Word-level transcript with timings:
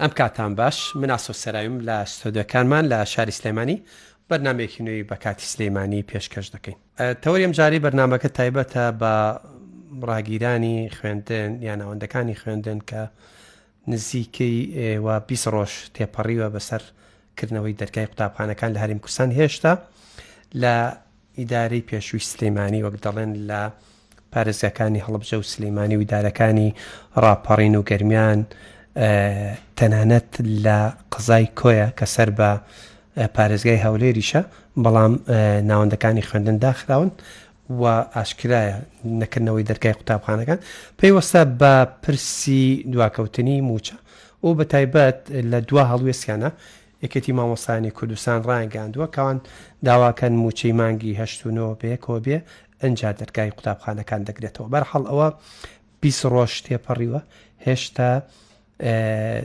ئەم 0.00 0.12
کاتان 0.20 0.54
باش 0.54 0.96
من 0.96 1.10
ئاسۆسەرایم 1.16 1.78
لە 1.88 1.96
سۆدەکانمان 2.20 2.84
لە 2.92 2.98
شاری 3.12 3.32
سلێمانی 3.38 3.78
بەرنمێکی 4.30 4.80
نوێی 4.86 5.04
بە 5.10 5.16
کاتی 5.24 5.46
سلەیمانانی 5.52 6.04
پێشکەش 6.12 6.48
دەکەین 6.54 6.76
تەوەریم 7.22 7.50
جاری 7.58 7.80
بەرنمەکە 7.84 8.28
تایبەتە 8.38 8.84
بە 9.00 9.14
ڕاگیرانی 10.08 10.76
خوێندن 11.00 11.50
یان 11.68 11.80
ئەوەندەکانی 11.84 12.36
خوێندن 12.40 12.78
کە 12.90 13.00
نزیکەی 13.90 14.58
ئێوە 14.78 15.14
بیست 15.28 15.46
ڕۆژ 15.54 15.72
تێپەڕیوە 15.94 16.46
بەسەر 16.54 16.82
کردنەوەی 17.38 17.74
دەرگای 17.80 18.06
قوتابخانەکان 18.10 18.70
لە 18.74 18.78
هەریم 18.84 19.00
کوسان 19.04 19.30
هێشتا 19.38 19.72
لە 20.62 20.74
ئیدارەی 21.38 21.82
پێشووی 21.90 22.28
سلەیمانانی 22.32 22.84
وەک 22.86 22.96
دەڵێن 23.04 23.30
لە 23.50 23.62
پارێزەکانی 24.32 25.04
هەڵبجە 25.06 25.36
و 25.40 25.48
سلەیمانانی 25.52 25.96
و 25.98 26.02
ئیدارەکانی 26.04 26.68
ڕاپەڕین 27.22 27.74
و 27.78 27.82
گەرمیان 27.90 28.40
و 28.40 28.46
تەنانەت 29.80 30.30
لە 30.64 30.78
قزای 31.14 31.44
کۆیە 31.60 31.88
کە 31.98 32.06
سەر 32.14 32.30
بە 32.38 32.50
پارێزگای 33.34 33.78
هەولێریشە 33.84 34.40
بەڵام 34.84 35.12
ناوەندەکانی 35.70 36.24
خوێندن 36.28 36.56
داخراون 36.64 37.10
و 37.80 37.84
ئاشکرایە 38.16 38.74
نەکردنەوەی 39.20 39.64
دەرگای 39.70 39.94
قوتابخانەکان 39.98 40.58
پێیوەستە 40.98 41.40
بە 41.60 41.72
پرسی 42.02 42.64
دواکەوتنی 42.92 43.56
موچە 43.70 43.94
و 44.46 44.48
بە 44.58 44.64
تایبەت 44.72 45.18
لە 45.50 45.58
دو 45.68 45.76
هەڵوێستیانە 45.90 46.50
یەکەتی 47.04 47.32
مامۆسانی 47.38 47.90
کوردستان 47.98 48.38
ڕایگەاندووە 48.48 49.06
کەوان 49.16 49.38
داواکەن 49.88 50.34
موچەی 50.42 50.72
مانگی 50.80 51.18
هەشتونەوە 51.22 51.72
بەیەکەوە 51.80 52.18
بێ 52.24 52.38
ئەجا 52.82 53.10
دەرگای 53.20 53.50
قوتابخانەکان 53.56 54.20
دەگرێتەوە 54.28 54.68
بەرحەڵ 54.74 55.02
ئەوە 55.10 55.28
بیست 56.02 56.22
ڕۆژ 56.32 56.52
تێپەڕیوە 56.66 57.20
هێشتا 57.66 58.10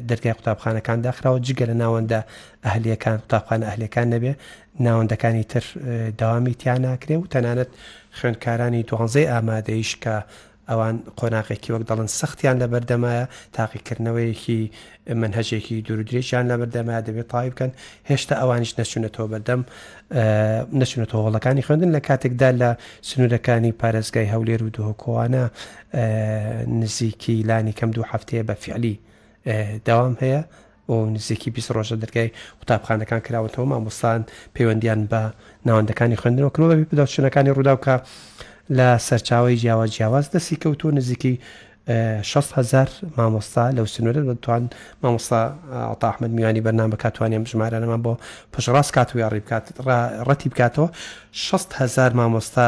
دەرگای 0.10 0.34
قوتابخانەکان 0.38 1.00
داخراوە 1.08 1.40
جگە 1.48 1.66
لە 1.70 1.74
ناوەندە 1.84 2.20
ئەهلیەکان 2.66 3.18
قوتابخانە 3.22 3.64
ئەهلەکان 3.70 4.08
نەبێ 4.14 4.34
ناوەندەکانی 4.86 5.44
تر 5.52 5.66
داوامی 6.22 6.54
تیانناکرێ 6.62 7.16
و 7.18 7.26
تەنانەت 7.34 7.70
خوێندکارانی 8.20 8.82
دوانزەی 8.90 9.26
ئامادەیش 9.32 9.92
کە 10.04 10.16
ئەوان 10.70 10.96
قۆناغێکی 11.20 11.70
وەک 11.74 11.84
دەڵن 11.90 12.10
سەختیان 12.20 12.56
لە 12.62 12.68
بەردەمایە 12.74 13.26
تاقیکردنەوەیەکی 13.58 14.62
منهەجێکی 15.22 15.78
دوورودرێکیان 15.88 16.46
لە 16.52 16.56
بەردەمایە 16.62 17.02
دەبێت 17.08 17.28
تاوی 17.34 17.50
بکەن 17.54 17.72
هێشتا 18.10 18.36
ئەوانش 18.42 18.72
نەچونەتەوە 18.80 19.28
بەردەم 19.34 19.62
نەچونەتەوە 20.82 21.22
هەوڵەکانی 21.26 21.64
خوێندن 21.68 21.90
لە 21.98 22.02
کاتێکدا 22.08 22.50
لە 22.62 22.70
سنوورەکانی 23.10 23.72
پارێزگای 23.82 24.28
هەولێر 24.34 24.62
و 24.64 24.70
دهۆکۆوانە 24.78 25.44
نزیکی 26.82 27.36
لانی 27.50 27.74
کەم 27.80 27.90
دوو 27.96 28.06
هەفتەیە 28.12 28.44
بە 28.50 28.56
فعلی 28.64 28.96
داوام 29.86 30.18
هەیە 30.22 30.44
بۆ 30.88 30.94
نزیکی 31.06 31.52
بیست 31.52 31.72
ڕۆژە 31.74 31.96
دەرگای 32.04 32.30
قوتابخانەکان 32.60 33.20
کراوەتەوە 33.28 33.60
مامۆستان 33.72 34.22
پەیوەندیان 34.56 35.02
بە 35.12 35.22
ناوەندەکانی 35.68 36.18
خوێندنەوە 36.22 36.52
کەەوە 36.56 36.70
بێ 36.80 36.86
بداشنەکانی 36.92 37.52
ڕووداوکە 37.56 37.96
لە 38.78 38.88
سەرچاوی 39.08 39.56
جیاواز 39.62 39.90
جیاواز 39.96 40.26
دەستی 40.34 40.56
کەوتو 40.64 40.86
نزیکی 40.86 41.40
6هزار 42.34 42.90
مامۆستا 43.18 43.66
لەو 43.78 43.86
سنوورە 43.96 44.22
دەتوان 44.30 44.64
مامۆستا 45.04 45.40
ئاتاحمد 45.90 46.32
میوانی 46.38 46.62
بەرنامە 46.66 46.96
کاتوانێن 47.04 47.46
ژمارانەمان 47.52 48.02
بۆ 48.06 48.14
پشڕاست 48.54 48.92
کاتوی 48.98 49.24
ڕی 49.34 49.40
بکات 49.44 49.66
ڕەتی 50.28 50.48
بکاتەوە 50.52 50.90
6هزار 51.50 52.14
مامۆستا 52.20 52.66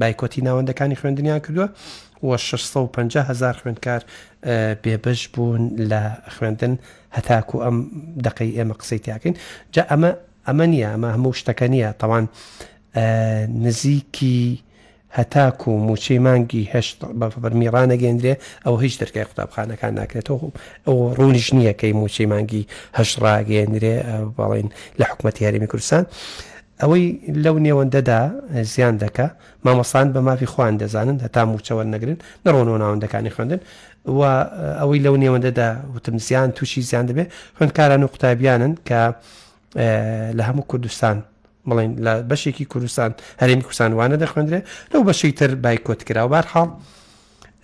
بایکۆتی 0.00 0.40
ناوەندەکانی 0.46 0.96
خوێندنیان 1.00 1.40
کردووە 1.46 1.66
650هزار 2.22 3.54
خوێندکار 3.62 4.02
بێبش 4.84 5.28
بوون 5.34 5.62
لە 5.90 6.02
خوێندن 6.36 6.74
هەتاکو 7.16 7.56
ئەم 7.64 7.76
دقی 8.24 8.50
ئێمە 8.58 8.74
قسەی 8.80 8.98
تیاکەین 9.04 9.34
جا 9.74 9.82
ئەمە 9.90 10.10
ئەمە 10.46 10.64
نیە 10.72 10.88
ئەمە 10.94 11.08
هەموو 11.16 11.38
شتەکە 11.40 11.66
نییە 11.72 11.90
تەوان 12.00 12.24
نزیکی 13.64 14.62
هەتاکو 15.18 15.68
و 15.68 15.82
موچەی 15.88 16.20
مانگی 16.26 16.70
هەشت 16.74 16.96
بەبەرمیڕانە 17.20 17.96
گەندرێ 18.02 18.34
ئەو 18.66 18.74
هیچ 18.84 18.94
دەرگای 19.02 19.26
قوتابخانەکان 19.28 19.92
ناکرێتەوە 20.00 20.44
ئەو 20.86 20.96
ڕوونیش 21.18 21.48
نییە 21.56 21.74
کەی 21.80 21.92
موچەی 22.00 22.26
مانگی 22.32 22.62
هەش 22.98 23.10
ڕاگەێنرێ 23.24 23.96
بەڵین 24.36 24.68
لە 24.98 25.04
حکوومەتتی 25.10 25.46
هەرمی 25.46 25.68
کوردستان 25.72 26.04
ئەوەی 26.82 27.06
لەو 27.44 27.56
نێوەندەدا 27.66 28.20
زیان 28.72 28.94
دەکە 29.04 29.26
مامەسان 29.66 30.06
بە 30.14 30.20
مافی 30.28 30.48
خوان 30.52 30.74
دەزانن 30.82 31.18
هەتا 31.26 31.42
موچەوە 31.52 31.84
نەگرن 31.94 32.16
نەڕۆنەوە 32.44 32.78
ناوەندەکانی 32.82 33.30
خوێندن 33.34 33.60
و 34.18 34.20
ئەوەی 34.80 35.00
لەو 35.06 35.16
نێوەندەدا 35.22 35.68
وتم 35.94 36.16
زیان 36.26 36.48
تووشی 36.56 36.82
زیان 36.90 37.04
دەبێت 37.10 37.28
خوندکاران 37.56 38.02
و 38.04 38.06
قوتابیانن 38.12 38.72
کە 38.88 39.00
لە 40.38 40.42
هەموو 40.48 40.68
کوردستان 40.70 41.16
بڵین 41.68 41.92
لە 42.04 42.12
بەشێکی 42.30 42.64
کوردستان 42.72 43.10
هەرێمی 43.42 43.62
کوردستان 43.66 43.90
وانە 43.98 44.16
دەخوێنرێ 44.22 44.60
لەو 44.92 45.00
بەشەی 45.08 45.32
تر 45.38 45.50
بایکۆت 45.64 46.00
کرا 46.08 46.22
و 46.26 46.30
بارحاڵ 46.34 46.68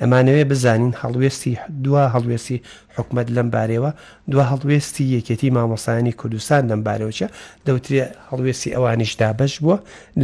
ئەمانەوێ 0.02 0.44
بزانین 0.52 0.92
هەڵوێستی 1.02 1.52
دوا 1.84 2.04
هەڵوێستی 2.14 2.58
حکومت 2.96 3.26
لەم 3.36 3.48
بارەوە 3.54 3.90
دو 4.32 4.40
هەڵوێستی 4.50 5.04
یەکەتی 5.16 5.48
مامۆسایانی 5.56 6.12
کوردستان 6.20 6.62
لەم 6.70 6.80
بارەوەچە 6.86 7.26
دەوترێ 7.66 8.02
هەڵوێستی 8.30 8.68
ئەوانیش 8.74 9.12
دابش 9.20 9.52
بووە 9.62 9.76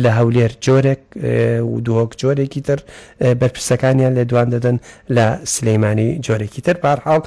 لە 0.03 0.11
هەولێر 0.19 0.53
جۆرێک 0.65 1.03
و 1.73 1.77
دۆک 1.87 2.11
جۆرێکی 2.23 2.61
تر 2.69 2.79
بەرپرسەکانیان 3.41 4.13
لە 4.19 4.25
دوان 4.31 4.49
دەدەن 4.55 4.77
لە 5.17 5.27
سلەیمانی 5.55 6.09
جۆرێکی 6.27 6.61
تر 6.67 6.77
بارحاڵ 6.85 7.21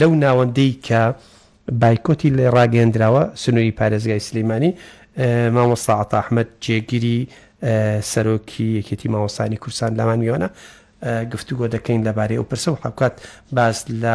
لەو 0.00 0.12
ناوەندەی 0.24 0.70
کە 0.86 1.02
بایکۆتی 1.80 2.30
لێ 2.36 2.46
ڕاگەندراوە 2.56 3.22
سنووری 3.42 3.72
پارێزگای 3.80 4.20
سلەیمانی 4.28 4.70
مامۆستا 5.54 5.92
عتا 6.02 6.16
ئەحمد 6.20 6.48
جێگیری 6.64 7.18
سەرۆکی 8.12 8.66
یەکێتی 8.78 9.08
ماوەسانی 9.14 9.56
کورسان 9.62 9.90
لەمان 9.98 10.18
میوانە 10.24 10.48
گفتوگۆ 11.32 11.66
دەکەین 11.76 12.00
لەبارەی 12.06 12.38
ئەو 12.40 12.46
پرسە 12.50 12.68
و 12.72 12.76
حکات 12.84 13.12
باس 13.56 13.78
لە 14.02 14.14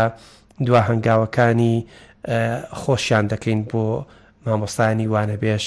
دوا 0.66 0.81
هەنگاوەکانی 0.90 1.75
خۆشیان 2.81 3.25
دەکەین 3.34 3.62
بۆ 3.72 3.84
مامۆستانی 4.46 5.08
وانەبێش 5.14 5.66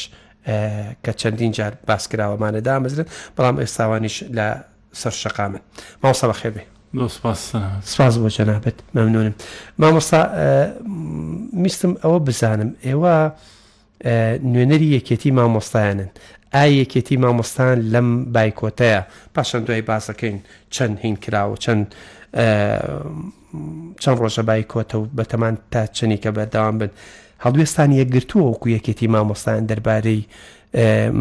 کە 1.05 1.13
چەندین 1.21 1.53
جار 1.57 1.73
باسکراوەمانە 1.89 2.61
دامەزرن 2.69 3.07
بەڵام 3.37 3.57
ئێستاوانیش 3.63 4.17
لە 4.37 4.47
سەر 5.01 5.15
شقامن 5.23 5.61
ماوسە 6.03 6.25
بە 6.31 6.37
خێبێ 6.43 6.63
سپاس 7.85 8.15
بۆ 8.21 8.29
جەنابەت 8.37 8.77
مەمنونم 8.95 9.35
مامۆستا 9.81 10.21
میستم 11.65 11.93
ئەوە 12.03 12.19
بزانم 12.29 12.71
ئێوە 12.89 13.17
نوێنەری 14.53 14.89
یەکێتی 14.97 15.31
مامۆستایانن 15.39 16.11
ئایەکێتی 16.59 17.17
مامۆستان 17.25 17.77
لەم 17.95 18.09
بایکۆتەیە 18.35 19.01
پاشان 19.35 19.63
دوای 19.67 19.83
باسەکەین 19.91 20.37
چەند 20.75 20.97
هین 21.05 21.17
کراوە 21.25 21.55
چەند 21.65 21.85
چەند 24.03 24.19
ڕۆژە 24.23 24.43
بایکۆتە 24.51 24.95
و 24.99 25.07
بەتەمان 25.19 25.55
تا 25.73 25.83
چنی 25.97 26.19
کە 26.23 26.31
بەداوام 26.37 26.77
بن 26.81 26.91
هەڵوێستان 27.45 27.91
یەکگرتووە 28.01 28.45
وەکو 28.51 28.69
یەکێتی 28.77 29.07
مامۆستان 29.15 29.67
دەربارەی 29.71 30.21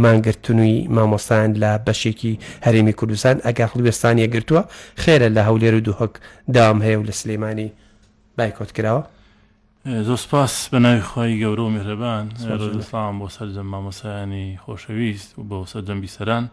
مانگرتنووی 0.03 0.77
مامۆستان 0.97 1.49
لە 1.61 1.71
بەشێکی 1.87 2.33
هەرێمی 2.65 2.93
کوردستان 2.99 3.35
ئەگە 3.45 3.65
هەڵوێستان 3.71 4.15
یەگرتووە 4.23 4.61
خێرە 5.03 5.29
لە 5.35 5.41
هەولێر 5.49 5.73
و 5.77 5.85
دووهک 5.87 6.13
داوام 6.53 6.79
هەیە 6.85 6.97
و 6.99 7.03
لە 7.09 7.13
سلێمانی 7.21 7.69
بایکۆت 8.37 8.71
کراوە 8.77 9.03
زۆر 9.89 10.15
سپاس 10.25 10.53
بە 10.71 10.77
ناوی 10.83 11.01
خۆی 11.09 11.39
گەورە 11.41 11.61
و 11.65 11.69
میێرەبان 11.75 12.23
ئەسلام 12.77 13.15
بۆ 13.19 13.27
سەررجەم 13.35 13.67
مامۆسایانی 13.73 14.47
خۆشەویست 14.63 15.29
و 15.37 15.41
بۆ 15.49 15.57
سەررجەمبی 15.71 16.07
سەران 16.15 16.43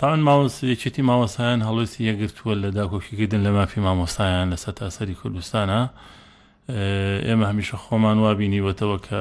تاوان 0.00 0.20
ماوەسێکی 0.28 1.02
ماوەسایان 1.10 1.60
هەڵوسی 1.68 2.00
یەگرتووە 2.08 2.52
لە 2.62 2.68
داکۆکیکردن 2.78 3.40
لە 3.46 3.50
مافی 3.56 3.80
مامۆسایان 3.86 4.46
لە 4.52 4.56
سەر 4.62 4.72
تاسەری 4.82 5.14
کوردستانە 5.22 5.80
ئێمە 7.26 7.44
هەمیشە 7.50 7.76
خۆمان 7.82 8.16
وابینیوەتەوە 8.24 8.96
کە 9.06 9.18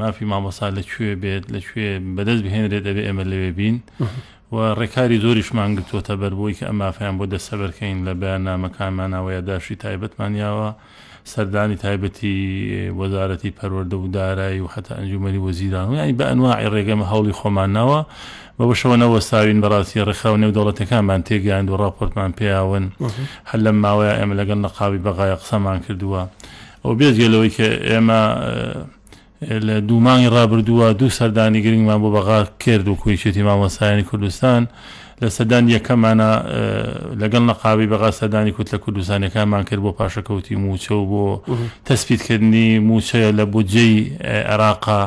مافی 0.00 0.24
مامۆسا 0.32 0.66
لەکوێ 0.78 1.10
بێت 1.22 1.44
لەکوێ 1.54 1.88
بەدەست 2.16 2.42
بهێنرێت 2.44 2.82
دەبێت 2.86 3.06
ئێمە 3.08 3.24
لەوێ 3.32 3.50
بین 3.58 3.76
و 4.54 4.56
ڕێکاری 4.80 5.18
زۆریشمان 5.24 5.70
گرتووەتە 5.78 6.14
بەربووی 6.20 6.54
کە 6.58 6.64
ئەمافیان 6.68 7.14
بۆ 7.18 7.24
دەسەبەرکەین 7.34 7.98
لە 8.06 8.12
بەیان 8.20 8.42
نامەکانمانەوەیە 8.48 9.40
داشی 9.50 9.76
تایبەتمانیاوە. 9.84 10.70
سەردانی 11.28 11.76
تایبەتی 11.84 12.34
وەزارەتی 13.00 13.50
پەروەەردە 13.58 13.94
و 14.04 14.08
دارایی 14.08 14.60
و 14.60 14.66
حتا 14.66 14.94
ئەنجومەری 14.98 15.40
وەزیران 15.46 15.84
ینی 16.00 16.14
بە 16.20 16.24
ئەنواعی 16.30 16.68
ڕێگەمە 16.74 17.06
هەوڵی 17.12 17.34
خۆمانەوە 17.40 18.00
بەەوەشەوە 18.58 18.96
نەوەستاوین 19.02 19.58
بەڕاستی 19.64 20.04
ڕێکخاو 20.08 20.36
نێودەوڵەتەکانمان 20.42 21.20
تێگەیان 21.28 21.64
و 21.72 21.76
ڕاپۆرتمان 21.82 22.30
پێیاون 22.38 22.84
هەر 23.50 23.60
لەم 23.64 23.76
ماوەیە 23.84 24.14
ئێمە 24.18 24.34
لەگەن 24.40 24.58
نەقاوی 24.66 25.00
بەغایە 25.06 25.36
قسەمان 25.40 25.78
کردووە 25.86 26.22
ئەو 26.84 26.92
بێزگەلەوەی 26.98 27.50
کە 27.56 27.66
ئێمە 27.88 28.20
لە 29.66 29.74
دوومانی 29.88 30.28
ڕابردووە 30.34 30.86
دوو 30.98 31.14
سەردانی 31.18 31.62
گرنگمان 31.64 31.98
بۆ 32.02 32.08
بەغا 32.16 32.38
کرد 32.62 32.86
و 32.88 32.94
کویچێتی 33.02 33.42
مامەسایانی 33.48 34.04
کوردستان 34.10 34.62
و 34.68 35.07
لە 35.22 35.28
سەدان 35.38 35.64
یەکەمانە 35.76 36.30
لەگەڵ 37.22 37.42
نەقاوی 37.50 37.86
بەغا 37.92 38.10
سەدانی 38.20 38.50
کووت 38.56 38.68
لە 38.74 38.78
کوردستانەکانمان 38.84 39.62
کرد 39.68 39.78
بۆ 39.86 39.92
پاشەکەوتی 39.98 40.54
موچە 40.64 40.90
و 40.92 41.04
بۆ 41.12 41.26
تەسپیدکردنی 41.88 42.70
موچەیە 42.88 43.30
لە 43.38 43.44
بۆجێی 43.52 43.96
عێراقا 44.34 45.02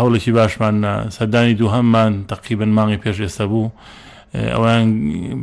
هەوڵێکی 0.00 0.30
باشمان 0.38 1.10
سەدانی 1.18 1.54
دووهەممان 1.60 2.12
تقیبن 2.32 2.68
مانگی 2.76 2.98
پێش 3.02 3.16
ئێستا 3.24 3.44
بوو. 3.50 3.70
ئەویان 4.54 4.86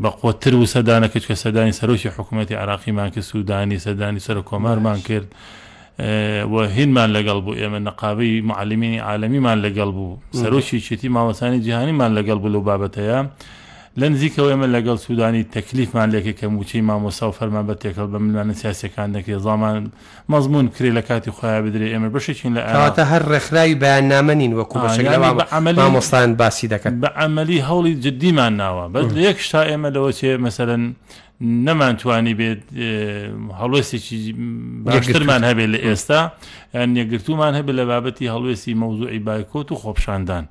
بەقوتر 0.02 0.54
و 0.56 0.66
سەدانەکەچ 0.76 1.24
کە 1.30 1.36
سەدانی 1.44 1.74
سەرۆکی 1.80 2.10
حکوومەتتی 2.18 2.56
عراقیمان 2.64 3.10
کرد 3.10 3.24
سوودانی 3.32 3.78
سەدانی 3.86 4.20
سەر 4.28 4.38
کۆمارمان 4.50 5.00
کرد. 5.08 5.28
هینمان 6.00 7.10
لەگەڵ 7.16 7.42
بوو 7.44 7.54
ئێمە 7.56 7.80
نەقابەی 7.88 8.42
معلمینی 8.48 9.00
عالمیمان 9.00 9.62
لەگەڵ 9.70 9.90
بوو 9.98 10.18
سەرۆکی 10.32 10.80
چێتی 10.80 11.10
ماوەسانی 11.16 11.60
جیهانیمان 11.66 12.18
لەگەڵ 12.22 12.38
بوو 12.42 12.54
لە 12.54 12.60
بابەتەیە 12.70 13.20
لە 14.00 14.06
نزیکەوە 14.10 14.50
ئێمە 14.54 14.68
لەگەڵ 14.76 14.96
سوودانی 15.06 15.44
تەکلیفمان 15.44 16.10
لێکە 16.12 16.32
کە 16.40 16.46
موچەی 16.48 16.82
مامۆسا 16.90 17.24
و 17.24 17.32
فەرمان 17.32 17.68
بە 17.68 17.76
تێکەڵ 17.84 18.08
بە 18.14 18.20
ملانە 18.26 18.54
سیاسەکان 18.54 19.12
دەکرێت 19.14 19.40
زامان 19.46 19.92
مەزمون 20.30 20.68
کرێ 20.78 20.90
لە 20.98 21.02
کاتی 21.08 21.32
خۆیان 21.32 21.62
بدرێ 21.72 21.88
ئێمە 21.94 22.10
بەشێکین 22.16 22.52
لە 22.58 22.62
ئاتە 22.66 23.00
هەر 23.12 23.24
ڕێکخراوی 23.32 23.76
بەیان 23.84 24.06
نامەنین 24.14 24.52
وەکوڵەشەکەمەلی 24.60 25.78
مامۆستان 25.80 26.36
باسی 26.42 26.68
دەکەن 26.74 26.94
بە 27.04 27.08
ئەمەلی 27.20 27.60
هەوڵی 27.68 27.94
جددیمان 28.06 28.54
ناوە 28.62 28.86
بە 28.94 29.00
یەک 29.28 29.38
شتا 29.46 29.62
ئێمە 29.70 29.90
لەوە 29.96 30.12
چێ 30.20 30.32
مەسەرەن 30.46 30.84
نەمانتوانی 31.42 32.34
بێت 32.40 32.62
هەڵوێستێکی 33.60 34.16
باشترمان 34.86 35.42
هەبێت 35.50 35.70
لە 35.74 35.80
ئێستا 35.86 36.22
نێگرتومان 36.76 37.54
هەبێت 37.60 37.76
لە 37.80 37.84
بابەتی 37.90 38.28
هەڵوێسی 38.34 38.74
مەوزوعی 38.82 39.20
بایکۆت 39.26 39.72
و 39.72 39.76
خۆپشاندان 39.82 40.46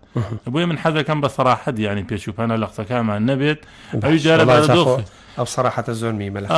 بۆیە 0.52 0.66
من 0.70 0.78
حەزەکەم 0.82 1.18
بە 1.24 1.28
سەراحەت 1.36 1.76
ینی 1.78 2.04
پێچوپانە 2.10 2.56
لە 2.62 2.66
قسەکانمان 2.70 3.20
نەبێت 3.30 3.60
ئەوی 4.04 4.18
جارە 4.24 4.44
بە 4.50 4.56
دۆخ 4.76 4.88
ئەو 5.38 5.46
سەراحەتە 5.54 5.92
زۆر 6.02 6.12
میمە 6.20 6.40
لە 6.44 6.48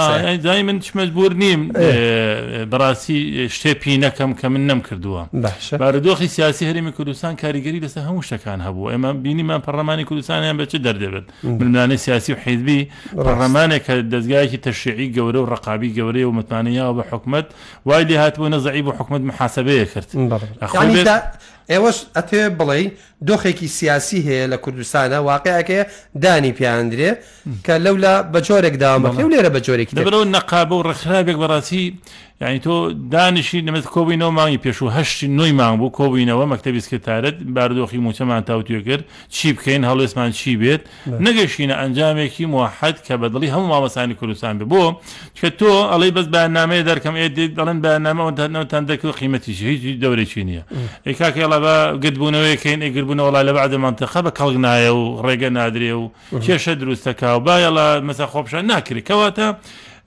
دای 0.47 0.63
من 0.69 0.79
مەجبور 0.99 1.33
نیم 1.43 1.61
بەڕاستی 2.73 3.19
شتێپی 3.55 3.95
نەکەم 4.05 4.31
کە 4.41 4.47
من 4.53 4.63
نەم 4.69 4.81
کردووە 4.89 5.23
بارودۆخی 5.83 6.29
سیاسی 6.37 6.63
هەرمی 6.71 6.93
کوردستان 6.97 7.33
کاریگەری 7.43 7.79
لەسەر 7.85 8.03
هەموو 8.09 8.23
شتەکان 8.29 8.61
هەبوو 8.67 8.91
ئێمە 8.93 9.07
بینیمان 9.25 9.61
پەرلەمانی 9.67 10.05
کوردستانیان 10.09 10.57
بەچ 10.61 10.73
دەردەبێت 10.87 11.27
منانە 11.61 11.97
سیاسی 12.05 12.33
و 12.33 12.37
حیزبی 12.45 12.81
ڕەمانێک 13.27 13.83
کە 13.87 13.95
دەستگایکی 14.13 14.59
تەشیعی 14.67 15.09
گەورە 15.17 15.41
و 15.43 15.47
ڕقابی 15.53 15.91
گەورەی 15.99 16.25
و 16.29 16.33
متمانەیە 16.39 16.87
بە 16.99 17.03
حکومت 17.13 17.47
وای 17.87 18.05
لێ 18.09 18.17
هاتبوو 18.23 18.49
نەزعی 18.55 18.83
بۆ 18.87 18.91
حکومت 18.99 19.23
محاسبەیە 19.31 19.87
کرد 19.95 20.11
ئێوەش 21.73 21.97
ئەتێ 22.17 22.41
بڵێ 22.59 22.81
دۆخێکی 23.29 23.69
سیاسی 23.79 24.21
هەیە 24.29 24.45
لە 24.53 24.57
کوردستانە 24.65 25.19
واقعەکەی 25.31 25.83
دانی 26.23 26.53
پیاندرێ 26.59 27.11
کە 27.67 27.75
لەولا 27.85 28.15
بە 28.33 28.39
جۆرێک 28.49 28.77
دامەڵێ 28.83 29.23
و 29.25 29.33
لێرە 29.35 29.51
بە 29.57 29.61
جۆرێکی 29.67 29.95
دەبەوە 29.97 30.25
نەقاب 30.35 30.71
و 30.73 30.83
ڕخرابێک 30.89 31.37
بەڕاستی 31.43 31.87
یعنی 32.41 32.59
تۆ 32.61 32.95
دانیشی 33.11 33.63
نمت 33.63 33.85
کۆبینەوە 33.85 34.31
مانگی 34.39 34.59
پێش 34.65 34.83
و 34.83 34.91
هەشتی 34.91 35.23
نوی 35.25 35.53
مانگ 35.53 35.79
بوو 35.79 35.91
کۆبینەوە 35.99 36.47
مەکتتەبی 36.53 36.79
سکتارت 36.79 37.37
باردۆخی 37.57 37.97
موچەمان 38.07 38.43
تاوتێگر 38.49 39.01
چی 39.31 39.53
بکەین 39.55 39.83
هەڵێسمان 39.91 40.31
چی 40.39 40.57
بێت 40.61 40.81
نەگەشینە 41.27 41.75
ئەنجامێکی 41.81 42.47
مححد 42.55 42.97
کە 43.07 43.15
بەدڵی 43.21 43.47
هەموو 43.55 43.69
مامەسانی 43.75 44.15
کوردستان 44.21 44.59
بێ 44.59 44.65
بۆ 44.73 44.85
کە 45.39 45.49
تۆ 45.59 45.73
ئەڵی 45.93 46.11
بەس 46.17 46.27
بەنامەیە 46.35 46.83
دەرکەم 46.91 47.15
ئێدیت 47.21 47.53
دەڵێن 47.59 47.79
بەنامەوەتانەوەتان 47.85 48.83
دەکرد 48.91 49.13
قیمەتیش 49.21 49.59
هیچ 49.69 50.01
دەورێکی 50.03 50.43
نییە 50.49 50.63
ئێکاکە 51.07 51.41
ئەڵە 51.45 51.59
بە 51.65 51.75
گرتبوونەوەیکەین 52.05 52.81
ئەگربوونەوەڵای 52.87 53.45
لە 53.49 53.53
بعدمان 53.59 53.95
تەخە 54.01 54.21
بە 54.27 54.31
کەڵگ 54.39 54.57
نایە 54.65 54.93
و 55.01 55.05
ڕێگە 55.27 55.51
نادرێ 55.59 55.93
و 56.01 56.11
کێشە 56.45 56.73
دروستەکە 56.83 57.29
و 57.37 57.41
بایەڵە 57.47 57.87
مەسە 58.09 58.25
خۆپشان 58.33 58.65
ناکرێت 58.73 59.05
کەواتە. 59.09 59.49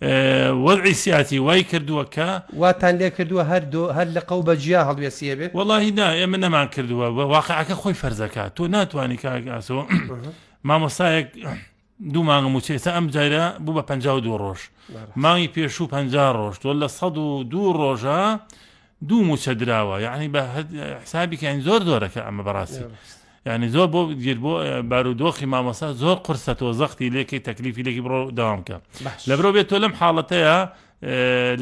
وەرعی 0.02 0.94
سیاتی 0.94 1.38
وای 1.38 1.64
کردووە 1.64 2.06
کە 2.16 2.42
واتان 2.54 2.98
لێ 2.98 3.10
کردووە 3.18 3.44
هەر 3.52 3.64
هەر 3.98 4.08
لە 4.16 4.20
قەو 4.30 4.42
بەجیا 4.48 4.82
هەڵوێسیە 4.90 5.36
بێ 5.40 5.48
وڵی 5.54 5.92
نا 6.00 6.08
ئێمە 6.20 6.38
نەمان 6.44 6.68
کردووە 6.76 7.08
بە 7.18 7.24
واقعەکە 7.36 7.76
خۆی 7.82 7.94
فەرزەکە 8.02 8.44
تۆ 8.56 8.62
ناتوانانی 8.68 9.18
کاگاسەوە 9.24 9.84
مامۆسایەک 10.70 11.28
دوو 12.14 12.24
مانگم 12.24 12.56
وچێتە 12.60 12.88
ئەم 12.96 13.08
جارە 13.16 13.46
بوو 13.64 13.74
بە 13.78 13.84
پ 13.90 13.92
دو 14.26 14.32
ڕۆژ 14.44 14.60
مانگی 15.16 15.48
پێش 15.56 15.76
و 15.82 15.88
پ 15.88 15.94
ڕۆژ 16.38 16.56
تۆ 16.64 16.70
لە 16.82 16.88
سەد 16.98 17.18
و 17.18 17.44
دوو 17.44 17.72
ڕۆژە 17.82 18.22
دوو 19.10 19.22
موچە 19.30 19.50
درراوە 19.62 19.96
یعنی 20.06 20.28
بە 20.34 20.42
حسابی 21.04 21.38
کە 21.42 21.48
زۆر 21.68 21.80
دۆرەکە 21.90 22.22
ئەمە 22.28 22.44
بەڕاستی 22.48 22.84
ینی 23.46 23.70
زۆر 23.74 23.88
بۆ 23.94 24.00
گیر 24.26 24.40
بۆ 24.46 24.54
بارودۆخی 24.90 25.46
مامەسا 25.54 25.94
زۆر 26.04 26.18
قرسەەوە 26.26 26.74
زەختی 26.82 27.10
لێکی 27.16 27.40
تەکلیفی 27.50 27.84
لێکی 27.88 28.02
بڕۆ 28.06 28.20
داوامکە 28.38 28.78
لە 29.28 29.34
برۆ 29.38 29.50
بێت 29.56 29.68
تۆ 29.70 29.78
لەم 29.84 29.94
حاڵەتەیە 30.00 30.58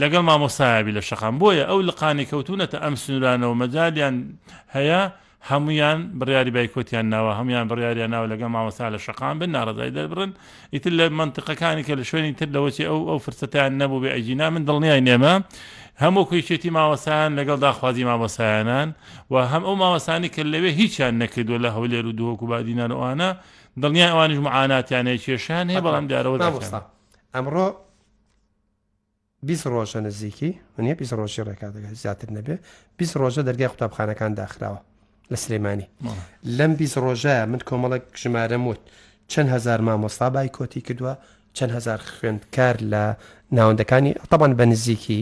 لەگەڵ 0.02 0.22
مامۆسایبی 0.30 0.92
لە 0.98 1.02
شەخان 1.10 1.34
بۆیە 1.42 1.64
ئەو 1.70 1.80
لە 1.88 1.92
قانی 2.00 2.26
کەوتونەتە 2.32 2.78
ئەم 2.84 2.96
سنورانەوە 3.02 3.56
مەجالیان 3.62 4.16
هەیە 4.76 5.02
هەمویان 5.50 6.00
بڕیاری 6.20 6.52
بایکۆتیان 6.56 7.06
ناوە 7.14 7.32
هەمویان 7.40 7.66
بڕیاریان 7.72 8.10
ناوە 8.14 8.28
لەگەڵ 8.32 8.50
مامەسا 8.56 8.90
لە 8.96 9.00
شەقام 9.06 9.36
بن 9.40 9.50
ناڕزای 9.56 9.92
دەبرن 9.98 10.30
ئیتر 10.74 10.92
لە 11.00 11.06
منتقەکانی 11.20 11.84
کە 11.88 11.94
لە 12.00 12.04
شوێنی 12.10 12.36
تر 12.40 12.48
لەوەچی 12.56 12.82
ئەو 12.90 13.00
ئەو 13.10 13.20
فرسەتیان 13.26 13.72
نەبوو 13.82 14.02
بێ 14.04 14.10
ئەجینا 14.16 14.48
من 14.54 14.64
دڵنیای 14.68 15.02
نێمە 15.08 15.34
هەموو 16.04 16.24
کویشێتی 16.32 16.68
ماوەسان 16.78 17.30
لەگەڵ 17.40 17.60
داخوازی 17.66 18.04
مامەسایانان 18.10 18.88
و 19.32 19.36
هەم 19.52 19.64
ئەو 19.68 19.76
ماوەسانی 19.84 20.30
کە 20.36 20.42
لەوێ 20.54 20.72
هیچیان 20.80 21.14
نەکردووە 21.24 21.60
لە 21.66 21.70
هەولێر 21.76 22.06
و 22.08 22.14
دووەکو 22.20 22.46
بادینان 22.52 22.92
ئەوانە 22.94 23.30
دڵنیا 23.82 24.08
ئەوانش 24.12 24.38
معاناتیانەیە 24.48 25.20
کێشان 25.26 25.66
هەیە 25.70 25.82
بەڵام 25.86 26.06
دیارەوە 26.08 26.38
ئەمڕۆ 27.36 27.68
بیست 29.44 29.66
ڕۆژە 29.72 29.96
نزیکی 30.06 30.52
منە 30.78 30.96
بیست 31.02 31.14
ڕۆژی 31.16 31.44
ڕێکات 31.48 31.74
زیاتر 32.04 32.30
نەبێ 32.36 32.56
بیست 32.98 33.14
ڕۆژە 33.18 33.42
دەرگای 33.48 33.68
قوتابخانەکان 33.72 34.34
داخراوە 34.42 34.80
لە 35.32 35.38
سلێمانی 35.44 35.88
لەم 36.58 36.72
بیست 36.82 36.98
ڕۆژە 37.04 37.36
من 37.52 37.60
کۆمەڵک 37.70 38.04
ژمارە 38.22 38.58
موت 38.66 38.80
چەند 39.32 39.50
هزار 39.56 39.80
مامۆستا 39.88 40.28
بای 40.36 40.50
کۆتی 40.58 40.82
کردووە 40.88 41.14
چەند 41.58 41.72
هزار 41.78 42.00
خوێندکار 42.16 42.76
لە 42.94 43.04
ناوەندەکانی 43.58 44.12
تەبان 44.32 44.52
بە 44.60 44.66
نزیکی 44.72 45.22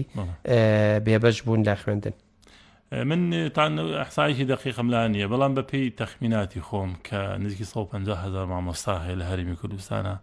بێبەش 1.05 1.37
بوون 1.45 1.61
لا 1.67 1.75
خوێندن 1.81 2.15
من 3.09 3.21
تا 3.55 3.63
حسایکی 4.07 4.45
دقیقم 4.51 4.87
لانیە 4.93 5.25
بەڵام 5.31 5.53
بەپی 5.57 5.85
تەخمیناتی 5.99 6.61
خۆم 6.67 6.91
کە 7.07 7.19
نزیکی 7.43 7.65
150 7.65 8.23
هزار 8.25 8.45
مامۆستا 8.51 8.95
هەیە 9.05 9.15
لە 9.21 9.25
هەرمی 9.29 9.55
کوردستانە 9.61 10.15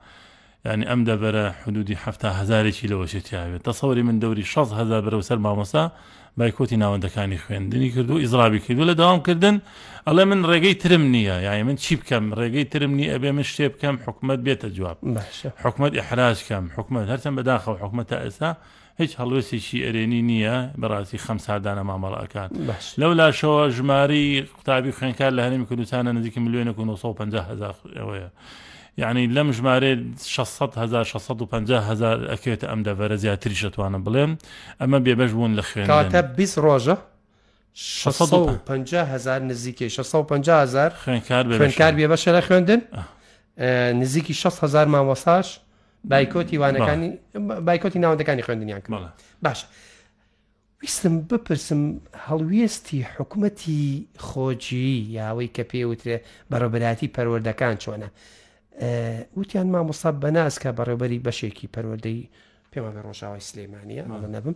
ینی 0.68 0.84
ئەم 0.90 1.04
دەبەرە 1.10 1.46
حدودی 1.66 1.94
هفته 2.04 2.26
هزارێکی 2.40 2.86
لەوەشتیاوێت 2.92 3.62
تەسەوری 3.68 4.02
من 4.08 4.16
دەوری 4.22 4.44
16 4.44 4.76
هزار 4.80 5.02
بەرە 5.04 5.22
سەر 5.28 5.38
مامۆسا 5.44 5.84
بایکۆتی 6.38 6.76
ناوەندەکانی 6.82 7.38
خوێندنی 7.44 7.90
کردو 7.94 8.14
ئیزرابی 8.24 8.58
کردو 8.66 8.84
لە 8.90 8.94
داوام 9.00 9.20
کردن 9.26 9.56
ئەڵێ 10.08 10.24
من 10.30 10.42
ڕێگەی 10.50 10.74
ترم 10.82 11.00
نییە 11.12 11.36
یاعنی 11.46 11.62
من 11.68 11.76
چی 11.84 11.92
بکەم 12.00 12.24
ڕێگەی 12.38 12.64
ترمنی 12.72 13.06
ئەبێ 13.14 13.30
من 13.38 13.42
شتێ 13.50 13.64
بکەم 13.74 13.94
حکومت 14.06 14.38
بێتە 14.46 14.66
جواب 14.76 14.98
حکومت 15.64 15.92
ئحراج 15.98 16.38
کەم 16.48 16.64
حکومت 16.76 17.04
هەرچەند 17.12 17.34
بەداخەوە 17.38 17.76
حکومت 17.84 18.06
تا 18.10 18.16
ئێستا 18.28 18.50
هیچ 19.00 19.12
هەڵوێستێکی 19.20 19.78
ئەرێنی 19.86 20.20
نییە 20.30 20.56
بەڕاستی 20.80 21.18
خەم 21.24 21.38
سادانە 21.46 21.84
مامەڵەکان 21.90 22.48
لەو 23.00 23.10
لاشەوە 23.20 23.62
ژماری 23.76 24.26
قوتابی 24.56 24.92
خوێنکار 24.98 25.32
لە 25.36 25.40
هەرمی 25.46 25.66
کوردستانە 25.70 26.10
نزیک 26.16 26.34
میلیۆنە 26.44 26.72
950 26.78 27.44
هزار 27.50 27.74
ئەوەیە. 28.00 28.28
یعنی 28.96 29.26
لەم 29.34 29.52
ژمارە 29.54 29.90
1650 30.18 32.28
ئەکوێتە 32.30 32.64
ئەم 32.70 32.80
دەڤەرە 32.86 33.14
زیاتری 33.24 33.54
شتوانە 33.54 33.98
بڵێم 34.04 34.32
ئەمە 34.80 34.98
بێبەش 35.04 35.30
بوون 35.32 35.54
لە 35.58 35.62
خوێنتە 35.62 36.22
20 36.36 36.58
ڕۆژە 36.64 36.96
650هزار 37.76 38.60
نزیکی 39.42 39.88
650هزار 39.90 40.90
خوێنکار 41.04 41.94
بێبەشە 41.98 42.28
لە 42.36 42.40
خوێندن 42.48 42.80
نزیکی 44.00 44.34
6هزار 44.42 44.86
مامۆساش 44.86 45.48
بایکۆتی 46.10 46.58
وانەکانی 46.62 47.10
بایکۆتی 47.66 47.98
ناوەندەکانی 48.02 48.42
خوێندنیان 48.46 48.80
کمەڵە 48.86 49.08
باشە. 49.44 49.64
ویستم 50.82 51.14
بپرسم 51.20 51.80
هەڵویستی 52.26 52.98
حکوومەتی 53.16 53.84
خۆجی 54.26 54.94
یاوەی 55.18 55.50
کە 55.56 55.62
پێوترێ 55.70 56.16
بەڕۆبراتی 56.50 57.12
پەروەردەکان 57.16 57.76
چۆنە 57.84 58.08
وتیان 59.36 59.66
مامۆساب 59.72 60.16
بەناسکە 60.22 60.66
بەڕێبەری 60.76 61.22
بەشێکی 61.26 61.66
پەروەدەی 61.74 62.22
پێماگە 62.72 63.00
ڕۆژاوای 63.06 63.44
سلەیمانە 63.48 64.04
نەبم 64.34 64.54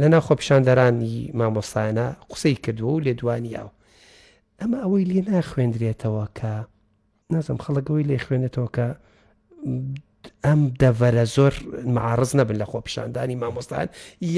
لەنا 0.00 0.20
خۆپشاندەرانی 0.26 1.32
مامۆسایانە 1.40 2.06
قسەی 2.32 2.56
کردووە 2.64 2.92
و 2.94 3.02
لێدوانیاوە 3.06 3.72
ئەمە 4.60 4.76
ئەوەی 4.82 5.04
لێ 5.10 5.20
ناخوێندرێتەوە 5.30 6.24
کە 6.38 6.52
نازم 7.32 7.56
خەڵکەوەی 7.64 8.06
لێ 8.10 8.16
خوێنێتەوە 8.24 8.68
کە 8.76 8.86
ئەم 10.44 10.60
دەڤەرە 10.80 11.24
زۆر 11.36 11.52
معارز 11.96 12.30
نەبن 12.38 12.56
لە 12.62 12.66
خۆپشاندانی 12.72 13.36
مامۆستان 13.42 13.88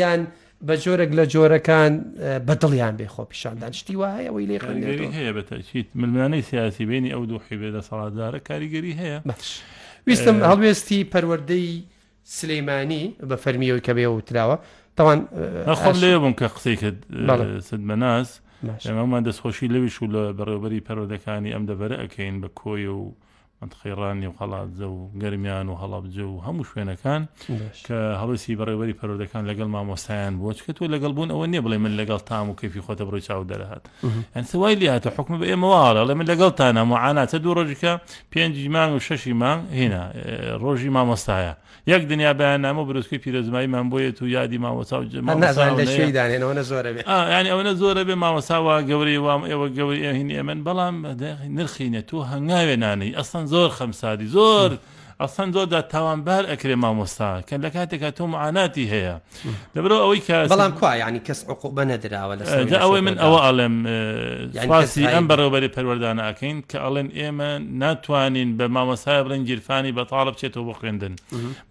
یان 0.00 0.23
بە 0.65 0.75
جۆرەك 0.85 1.11
لە 1.19 1.25
جۆرەکان 1.33 1.93
بەدڵیان 2.49 2.95
بێخۆ 3.01 3.25
پیشاندان 3.31 3.73
شتی 3.79 3.97
وایە 4.01 4.25
ئەوی 4.29 4.47
لێ 4.51 4.59
قەنگەری 4.65 5.09
هەیە 5.17 5.33
بەتەچیت 5.37 5.87
ملمانەی 6.01 6.43
سیاسی 6.49 6.85
بینی 6.91 7.11
ئەو 7.15 7.23
دوو 7.31 7.41
حیبێ 7.49 7.69
لە 7.77 7.81
سەڵاتدارە 7.89 8.41
کاریگەری 8.49 8.93
هەیە 9.01 9.19
ویستم 10.07 10.37
هەڵوێستی 10.49 11.01
پەروەردەی 11.13 11.69
سلەیمانی 12.39 13.05
بە 13.29 13.37
فەرمیەوەی 13.45 13.83
کە 13.87 13.93
بێەوە 13.97 14.17
وتراوە 14.19 14.57
تاوان 14.97 15.21
خۆم 15.81 15.97
لێ 16.03 16.13
بم 16.23 16.35
کە 16.41 16.47
قسەیکرد 16.55 16.99
سد 17.69 17.83
بەناس 17.89 18.29
ئەمەمان 18.89 19.23
دەستخۆشی 19.29 19.69
لەویش 19.75 19.97
و 20.03 20.07
لە 20.15 20.23
بەڕێوبەری 20.39 20.81
پەرۆدەکانی 20.87 21.53
ئەم 21.55 21.65
دەبەرە 21.71 21.97
ئەەکەین 22.03 22.37
بە 22.43 22.49
کۆی 22.61 22.87
و 22.95 23.01
خێڕانی 23.83 24.27
و 24.29 24.33
خەڵاتجە 24.39 24.87
و 24.97 25.11
گەرمیان 25.23 25.67
و 25.69 25.75
هەڵبجە 25.83 26.25
و 26.33 26.37
هەموو 26.47 26.65
شوێنەکان 26.71 27.23
کە 27.87 27.99
هەڵوسی 28.21 28.57
بەڕێبەری 28.61 28.97
پەرۆدەکان 29.01 29.43
لەگەڵ 29.51 29.69
مامۆسایان 29.77 30.33
بۆچکەوە 30.41 30.87
لەگەڵ 30.95 31.11
بوون 31.17 31.31
ئەوە 31.35 31.47
نیە 31.53 31.63
بڵێ 31.65 31.79
من 31.85 31.93
لەگەڵ 32.01 32.21
تام 32.31 32.47
و 32.51 32.55
کەفی 32.61 32.81
خۆتە 32.87 33.03
بڕی 33.09 33.21
چاو 33.27 33.43
دەرەهات 33.51 33.85
ئەسەوای 34.37 34.77
لاتە 34.83 35.09
حکم 35.17 35.35
بە 35.41 35.47
ئێمەواڵە 35.51 36.03
لە 36.09 36.15
من 36.19 36.27
لەگەڵ 36.33 36.51
تاە 36.59 36.73
معاناتە 36.93 37.37
دوو 37.43 37.55
ڕۆژەکە 37.59 37.93
پێنجی 38.33 38.69
مانگ 38.75 38.93
و 38.97 39.01
شەشی 39.07 39.33
مانگ 39.43 39.61
هێنا 39.79 40.05
ڕۆژی 40.63 40.91
مامۆستایە 40.97 41.55
یەک 41.87 42.02
دنیا 42.09 42.35
بەیانامە 42.35 42.87
بروسکی 42.88 43.18
پیرەزمایی 43.18 43.68
من 43.68 43.90
بۆیە 43.90 44.11
تو 44.18 44.28
یادی 44.28 44.59
ماوەسا 44.59 44.92
ینی 44.95 46.38
ئەوەنە 47.50 47.75
زۆرە 47.80 48.02
بێ 48.09 48.14
ماوەساوە 48.14 48.76
گەوری 48.90 49.16
وام 49.26 49.42
ئێوە 49.50 49.66
گەوری 49.78 50.02
ئەهین 50.06 50.30
ئێمن 50.37 50.61
بەڵام 50.66 50.95
نرخینە 51.56 52.00
تو 52.09 52.16
هەنگاوێنانەی 52.33 53.12
ئەستان 53.18 53.45
زۆر 53.52 53.71
خەمسادی 53.78 54.28
زۆر. 54.37 54.71
ئەسەن 55.25 55.52
زۆردا 55.56 55.80
تاوانبار 55.82 56.44
ئەکرێ 56.52 56.75
مامۆستا 56.85 57.30
کە 57.49 57.56
لە 57.64 57.70
کاتێکە 57.76 58.08
تۆ 58.18 58.23
معاناتی 58.35 58.85
هەیە 58.92 59.14
دەبرەوە 59.75 60.02
ئەوەی 60.04 60.20
کە 60.28 60.37
بەڵام 60.52 60.73
کووا 60.78 60.92
ینی 61.02 61.20
کەس 61.28 61.40
عقوبە 61.52 61.82
نەدراوە 61.90 62.35
لە 62.37 62.78
ئەوەی 62.85 63.00
من 63.06 63.16
ئەوە 63.25 63.38
ئەڵێم 63.46 63.75
باسی 64.70 65.04
ئەم 65.12 65.25
بەڕێوبەری 65.30 65.68
پەروەردانە 65.76 66.23
ئەکەین 66.28 66.58
کە 66.70 66.78
ئەڵێن 66.85 67.08
ئێمە 67.18 67.50
ناتوانین 67.80 68.50
بە 68.58 68.66
مامۆسای 68.76 69.20
بڵێن 69.25 69.42
گیرفانی 69.49 69.92
بە 69.96 70.02
تاڵە 70.11 70.30
بچێتەوە 70.35 70.64
بۆ 70.68 70.73
خوێندن 70.78 71.12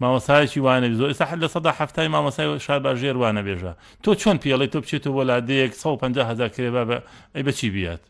مامۆسایکی 0.02 0.60
وانە 0.66 0.88
زۆر 1.00 1.10
ئێستا 1.12 1.36
لە 1.44 1.48
سەدا 1.54 1.72
هەفتای 1.80 2.08
مامۆسای 2.16 2.50
شار 2.66 2.80
باژێر 2.86 3.16
وانە 3.22 3.42
بێژە 3.48 3.74
تۆ 4.04 4.10
چۆن 4.22 4.38
پیاڵی 4.44 4.68
تۆ 4.74 4.78
بچێتەوە 4.84 5.14
بۆ 5.18 5.24
لادەیەک 5.30 5.72
150 5.82 6.30
هزار 6.32 6.50
کرێ 6.56 6.70
بە 6.76 6.98
ئەی 7.36 7.44
بەچی 7.48 7.70
بیات. 7.76 8.02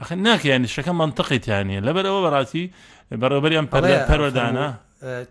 ئەخ 0.00 0.10
ناکەیان 0.12 0.62
شەکە 0.76 0.92
منطقیتیانە 1.02 1.80
لەبەرەوە 1.86 2.20
بەڕاستی 2.24 2.64
بەڕێبەر 3.20 3.52
ئەم 3.58 3.66
پەروەدانە 4.10 4.66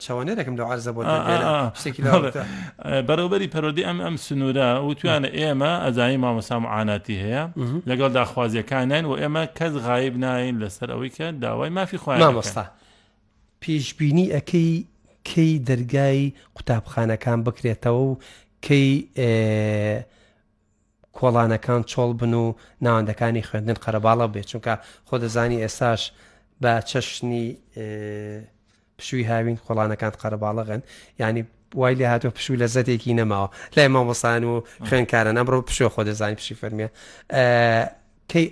چاوانێرەکەم 0.04 0.56
لە 0.60 0.64
عرزە 0.70 0.92
بۆ 0.96 1.02
بەرەوبەری 3.10 3.48
پەرۆدی 3.54 3.84
ئەم 3.88 3.98
ئەم 4.06 4.16
سنوورە 4.26 4.70
و 4.88 4.94
توانە 5.00 5.30
ئێمە 5.38 5.72
ئەزایی 5.86 6.18
مامەسام 6.24 6.64
عاناتی 6.74 7.18
هەیە 7.24 7.44
لەگەڵ 7.90 8.10
داخوازیەکانیان 8.20 9.06
و 9.10 9.14
ئێمە 9.22 9.44
کەس 9.58 9.74
غایب 9.86 10.16
ناین 10.24 10.56
لەسەر 10.64 10.90
ئەوەی 10.94 11.12
کە 11.18 11.26
داوای 11.42 11.70
مافی 11.70 11.98
خوۆیان 12.04 12.36
مەستا 12.40 12.66
پێشببینی 13.64 14.26
ئەەکەی 14.36 14.72
کەی 15.30 15.54
دەرگای 15.70 16.22
قوتابخانەکان 16.56 17.40
بکرێتەوە 17.46 18.02
و 18.10 18.18
کەی 18.66 18.90
کۆڵانەکان 21.18 21.82
چۆڵ 21.92 22.12
بن 22.20 22.34
و 22.34 22.46
ناوەندەکانی 22.86 23.46
خوێندن 23.50 23.78
قەرەباڵە 23.84 24.26
بێت 24.34 24.48
چونکە 24.52 24.74
خۆ 25.10 25.16
دەزانی 25.24 25.58
ئێساش 25.64 26.02
بە 26.64 26.82
چەشنی 26.84 27.58
پشووی 29.00 29.24
هاوین 29.24 29.58
خۆڵانەکان 29.68 30.12
قەرەباڵەغن 30.24 30.82
ینی 31.20 31.44
وای 31.76 31.96
لێ 31.96 32.06
هاتۆ 32.14 32.28
پشووی 32.38 32.58
لە 32.64 32.68
زەتێکی 32.74 33.14
نەماوە 33.20 33.50
لای 33.78 33.88
مامۆسان 33.96 34.44
و 34.50 34.62
خوێنکارە 34.88 35.32
نەمڕۆ 35.38 35.62
پشۆ 35.68 35.88
خۆ 35.94 36.02
دەزانانی 36.10 36.36
پشی 36.40 36.56
فەرمیە 36.62 36.88
کەی 38.32 38.46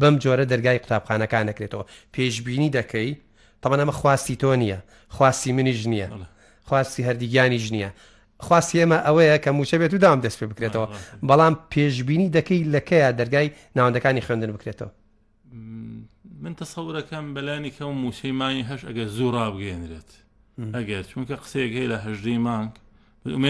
بەم 0.00 0.14
جۆرە 0.22 0.44
دەرگای 0.52 0.78
قوتابخانەکان 0.84 1.44
نەکرێتەوە 1.50 1.84
پێشببینی 2.14 2.70
دەکەی 2.78 3.10
تەمە 3.62 3.76
ئەمە 3.80 3.92
خواستی 4.00 4.36
تۆ 4.42 4.56
نییە 4.60 4.78
خواستی 5.08 5.52
منیش 5.52 5.84
نییە 5.92 6.08
خواستی 6.68 7.02
هەردیگیانیش 7.08 7.66
نییە 7.74 7.88
خواستی 8.46 8.76
ئێمە 8.84 8.98
ئەوەیە 9.06 9.38
کە 9.44 9.50
موچە 9.56 9.76
بێت 9.80 9.94
و 9.94 9.98
دام 10.04 10.20
دەست 10.20 10.36
پێ 10.40 10.46
بکرێتەوە 10.50 10.88
بەڵام 11.28 11.54
پێشببینی 11.72 12.28
دەکەی 12.36 12.60
لەکەیە 12.74 13.10
دەرگای 13.18 13.50
ناوەندەکانی 13.76 14.24
خوێندن 14.26 14.50
بکرێتەوە 14.56 14.90
من 16.42 16.54
تەسەورەکەم 16.56 17.34
بەلانی 17.36 17.70
کەم 17.78 17.94
موسیمانی 18.06 18.64
هەش 18.70 18.80
ئەگە 18.88 19.06
زوورا 19.16 19.46
بگەێنرێت 19.54 20.10
ئەگەر 20.76 21.04
چونکە 21.12 21.32
قسێک 21.42 21.72
هەیە 21.76 21.88
لە 21.92 21.98
هەژدەی 22.06 22.38
مانگ 22.46 22.70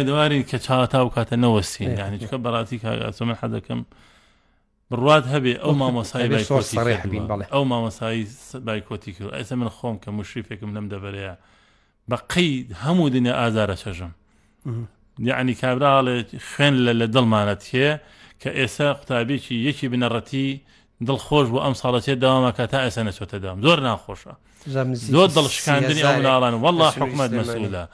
ێدەوارین 0.01 0.43
کە 0.51 0.59
چاتا 0.67 1.01
و 1.07 1.11
کاتە 1.17 1.37
نەوەسین 1.45 1.89
ینی 2.07 2.19
چکە 2.23 2.39
بەڕاتی 2.45 2.79
کاگاتۆ 2.85 3.21
من 3.25 3.37
حەدەکەم 3.43 3.81
بڕات 4.91 5.25
هەبێ 5.35 5.55
ئەو 5.65 5.73
مامەسایی 5.81 7.49
ئەو 7.55 7.65
مامەسایی 7.71 8.27
بایکۆتی 8.67 9.13
کرد 9.17 9.33
ئەسە 9.39 9.53
من 9.53 9.69
خۆم 9.77 9.97
کە 10.03 10.09
مشریفێکم 10.09 10.71
لەم 10.77 10.87
دەبەرەیە 10.93 11.35
بە 12.11 12.17
قید 12.33 12.69
هەموو 12.85 13.09
دنیا 13.15 13.35
ئازارە 13.41 13.77
چەژم 13.83 14.13
یعنی 15.29 15.55
کابراڵێ 15.63 16.17
خوێن 16.53 16.75
لە 16.87 16.93
لە 17.01 17.07
دڵمانەت 17.15 17.61
هەیە 17.73 17.93
کە 18.41 18.51
ئێستا 18.61 18.89
قوتابێکی 18.99 19.55
یەکی 19.69 19.87
بنەڕەتی 19.93 20.49
دڵخۆش 21.07 21.47
بۆ 21.55 21.59
ئەم 21.65 21.75
ساڵەتێ 21.81 22.15
داوامەکە 22.23 22.65
تا 22.73 22.79
ئەسە 22.87 23.01
نەچۆتە 23.07 23.37
دام 23.43 23.63
زۆر 23.63 23.79
ناخۆشە 23.87 24.33
زۆر 25.15 25.29
دڵشکاندنی 25.37 26.03
ئەو 26.03 26.15
مناڵان 26.19 26.55
وله 26.63 26.91
حکومت 26.91 27.31
مەسوولە 27.39 27.85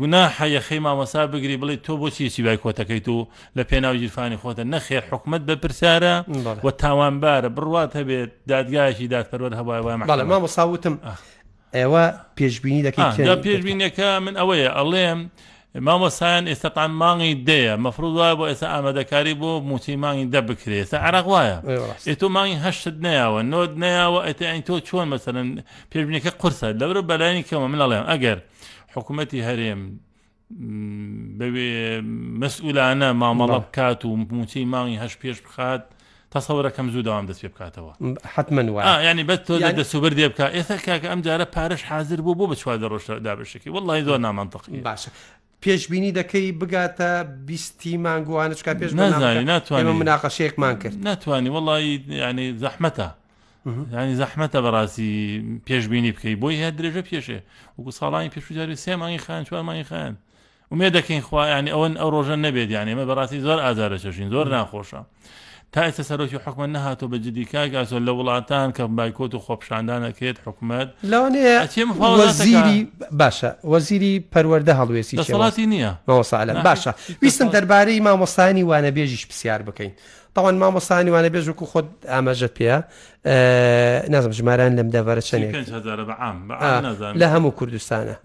گونا 0.00 0.22
حەیەخی 0.36 0.78
مامەسا 0.86 1.20
بگری 1.32 1.56
بڵێ 1.60 1.76
تۆ 1.84 1.94
بۆچی 2.00 2.28
سیبای 2.32 2.56
کۆتەکەیت 2.64 3.08
و 3.08 3.28
لە 3.56 3.62
پێناو 3.68 3.96
جیرفانی 4.00 4.36
خۆتە 4.42 4.64
نەخێ 4.72 4.98
حکومت 5.12 5.40
بە 5.48 5.54
پرسیارە 5.62 6.14
و 6.64 6.68
تاوانبارە 6.72 7.48
بڕوات 7.54 7.92
هەبێت 8.00 8.30
دادگایشی 8.48 9.08
دادپەرەر 9.12 9.52
هەبای 9.60 9.80
وای 9.84 9.96
مامەساوتم 9.98 10.98
ئێوە 11.76 12.04
پێشببینی 12.36 12.82
دەکەین 12.86 13.42
پێشببینەکە 13.44 14.02
من 14.24 14.34
ئەوەیە 14.40 14.70
ئەڵێم. 14.78 15.20
مامۆسایان 15.74 16.48
ئێستا 16.54 16.68
تان 16.74 16.90
مانگی 16.90 17.44
دەیە 17.48 17.76
مەفرود 17.84 18.14
وایە 18.20 18.36
بۆ 18.38 18.44
ئێستا 18.50 18.66
ئامادەکاری 18.74 19.34
بۆ 19.40 19.50
موچی 19.70 19.96
مانگی 19.96 20.30
دە 20.32 20.40
بکرێت 20.48 20.84
ئێستا 20.84 20.94
عراق 20.98 21.26
وایە 21.32 21.58
ئێ 22.08 22.14
تۆ 22.20 22.26
مانگی 22.36 22.56
هەشت 22.64 22.94
نیاوە 23.06 23.40
نۆت 23.52 23.70
نیاوە 23.84 24.20
ئەتە 24.28 24.42
ئەین 24.50 24.62
تۆ 24.68 24.74
چۆن 24.88 25.06
مەسەرن 25.12 25.48
پێبینەکە 25.92 26.30
قرسە 26.40 26.68
لەبرە 26.80 27.02
بەلایانی 27.08 27.42
کەمە 27.48 27.68
منەڵێم 27.72 28.04
ئەگەر 28.10 28.38
حکوومەتی 28.94 29.40
هەرێم 29.48 29.80
بەوێ 31.38 31.70
مەسئولانە 32.42 33.08
مامەڵە 33.20 33.58
بکات 33.64 34.00
و 34.04 34.16
موچی 34.36 34.64
مانگی 34.72 34.98
هەش 35.04 35.14
پێش 35.22 35.38
بخات. 35.46 35.84
تەسەورەکەم 36.34 36.86
زوو 36.92 37.02
داوام 37.08 37.26
دەست 37.30 37.40
پێ 37.44 37.48
بکاتەوە 37.52 37.92
حتمەن 38.32 38.68
وای 38.68 39.10
ینی 39.10 39.24
بە 39.28 39.36
تۆ 39.46 39.52
دەسوبەر 39.80 40.12
دێ 40.18 40.26
بکە 40.32 40.46
ئێستا 40.56 40.76
کاکە 40.86 41.04
ئەم 41.12 41.20
جارە 41.26 41.44
پارش 41.54 41.82
حاضر 41.90 42.20
بوو 42.24 42.34
بۆ 42.38 42.44
بە 42.52 42.56
چوار 42.60 42.78
دەڕۆشدا 42.82 43.32
بشکی 43.40 43.68
وڵی 43.74 44.02
زۆر 44.08 44.18
نامانتەقی 44.26 44.80
باشە 44.88 45.10
پێشببینی 45.62 46.12
دەکەی 46.12 46.52
بگاتە 46.60 47.24
بیستی 47.46 47.96
مانگووانە 48.04 48.54
چکە 48.58 48.70
پێش 48.80 48.92
نازانانی 48.94 49.44
ناتوانین 49.44 50.02
مناقەشێکمان 50.02 50.74
کرد 50.82 50.94
ناتوانانی 51.08 51.50
وڵی 51.50 52.04
ینی 52.22 52.46
زەحمەتە 52.64 53.02
ینی 53.94 54.14
زەحمەتە 54.22 54.58
بەڕاستی 54.66 55.12
پێشببینی 55.68 56.12
بکەی 56.16 56.36
بۆی 56.42 56.56
هەیە 56.62 56.70
درێژە 56.78 57.02
پێشێ 57.10 57.38
وەکو 57.78 57.92
ساڵانی 57.98 58.30
پێشجاری 58.34 58.76
سێمانی 58.84 59.18
خان 59.24 59.44
چوارمانی 59.44 59.84
خان 59.90 60.12
ومێ 60.72 60.88
دەکەین 60.96 61.22
خوایانی 61.28 61.70
ئەوەن 61.74 61.94
ئەو 62.00 62.10
ڕۆژە 62.14 62.36
نەبێت 62.44 62.68
یانێمە 62.76 63.04
بەڕاستی 63.10 63.40
زۆر 63.46 63.58
ئازارە 63.66 63.98
چەشین 64.04 64.28
زۆر 64.34 64.46
ناخۆشە. 64.54 65.00
تا 65.72 65.82
ئێستا 65.90 66.02
سەرۆکی 66.08 66.36
حکومە 66.46 66.66
نەهاتۆ 66.74 67.06
بە 67.12 67.16
جدی 67.24 67.44
کاگاسۆ 67.44 67.96
لە 68.06 68.10
وڵاتان 68.10 68.72
کە 68.76 68.82
بایکۆت 68.96 69.34
و 69.34 69.38
خۆپشاندانەکەێت 69.46 70.36
حکوومەت 70.46 70.88
لەوانێزیری 71.12 72.80
باشە 73.20 73.50
وەزیری 73.72 74.24
پەروەەردە 74.34 74.72
هەڵوێسی 74.80 75.22
سڵاتی 75.30 75.66
نییە 75.72 75.92
بەوەساالە 76.08 76.52
باشە 76.68 76.92
ویستم 77.22 77.48
دەربارەی 77.54 78.00
مامۆستانی 78.06 78.66
وانەبێژیش 78.70 79.22
پرسیار 79.28 79.60
بکەین 79.66 79.92
تاوان 80.34 80.58
مامۆسانی 80.60 81.10
وانە 81.12 81.30
بێژ 81.34 81.48
وکو 81.50 81.64
خۆت 81.72 81.84
ئاماژە 82.12 82.48
پێە 82.58 82.76
نازم 84.12 84.30
ژماران 84.38 84.72
لەم 84.80 84.88
دەڤرە 84.94 85.22
چەندێک 85.28 85.54
لە 87.20 87.26
هەموو 87.34 87.52
کوردستانە 87.60 88.16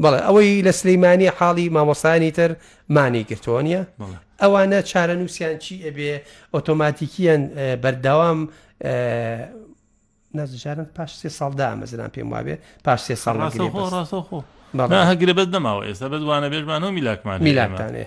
بەڵێ 0.00 0.18
ئەوەی 0.28 0.50
لە 0.66 0.70
سلەیمانی 0.78 1.28
حاڵی 1.38 1.72
مامۆسانی 1.74 2.30
تر 2.32 2.50
مانی 2.90 3.22
گرتۆنیە 3.30 3.82
ئەوانە 4.42 4.80
چارە 4.90 5.14
نووسیان 5.20 5.56
چی 5.58 5.74
ئەبێ 5.84 6.14
ئۆتۆماتیکیان 6.56 7.42
بەردەوام 7.82 8.38
نەزجارن 10.36 10.86
پاش 10.96 11.12
سێ 11.22 11.28
ساڵدا 11.28 11.66
ئەمەزران 11.72 12.10
پێم 12.16 12.28
وابێ 12.34 12.56
پاش 12.84 13.00
سێ 13.08 13.14
ساڵ 13.24 13.36
هەگرێ 15.10 15.34
بەت 15.38 15.48
نەماوە 15.54 15.82
ئێستا 15.88 16.06
بەدوانە 16.12 16.48
بێژمان 16.52 16.82
و 16.84 16.90
میلاکمان 16.90 17.38
میلاکتانێ 17.42 18.04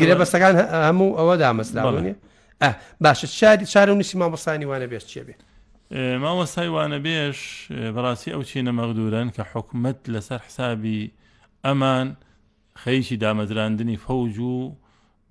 گرێ 0.00 0.14
بەستەکان 0.20 0.54
هەموو 0.88 1.16
ئەوە 1.18 1.34
دامەزراونێ 1.42 2.14
باشە 3.00 3.26
شاری 3.26 3.66
چارە 3.66 3.90
و 3.92 3.94
نووسی 3.94 4.16
مامەسانی 4.22 4.64
وانە 4.72 4.86
بێت 4.92 5.04
چێ 5.12 5.22
بێ 5.26 5.34
مامەسای 6.24 6.68
وانە 6.76 6.98
بێش 7.04 7.38
بەڕاستی 7.94 8.30
ئەو 8.34 8.42
چینە 8.50 8.72
مەغدورن 8.78 9.28
کە 9.36 9.42
حکومت 9.52 9.98
لەسەر 10.14 10.40
حسابی 10.46 11.02
ئەمان 11.66 12.06
خەیشی 12.82 13.16
دامەزراندنی 13.24 13.96
فەوج 14.04 14.36
و 14.52 14.56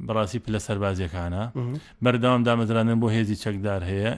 بەڕاستی 0.07 0.39
پلە 0.45 0.59
سەربازیەکانە 0.67 1.43
بەردەوام 2.03 2.41
دامەزرانن 2.47 2.97
بۆ 3.01 3.07
هێزی 3.15 3.37
چەکدار 3.43 3.81
هەیە 3.89 4.13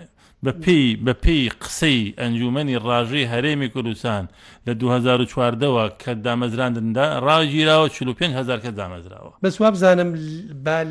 بە 0.46 0.52
پێی 0.52 0.98
بە 1.06 1.14
پێی 1.26 1.50
قسەی 1.64 2.02
ئەنجومنی 2.20 2.76
ڕاژەی 2.88 3.26
هەرێمی 3.34 3.68
کوردستان 3.74 4.24
لە 4.68 4.74
2014ەوە 4.82 5.84
کە 6.02 6.12
دامەزراندندا 6.26 7.06
ڕاگیراوە 7.26 7.88
5هزار 8.20 8.60
کە 8.66 8.70
دامەزراوە 8.80 9.32
بەسوا 9.44 9.72
بزانم 9.72 10.10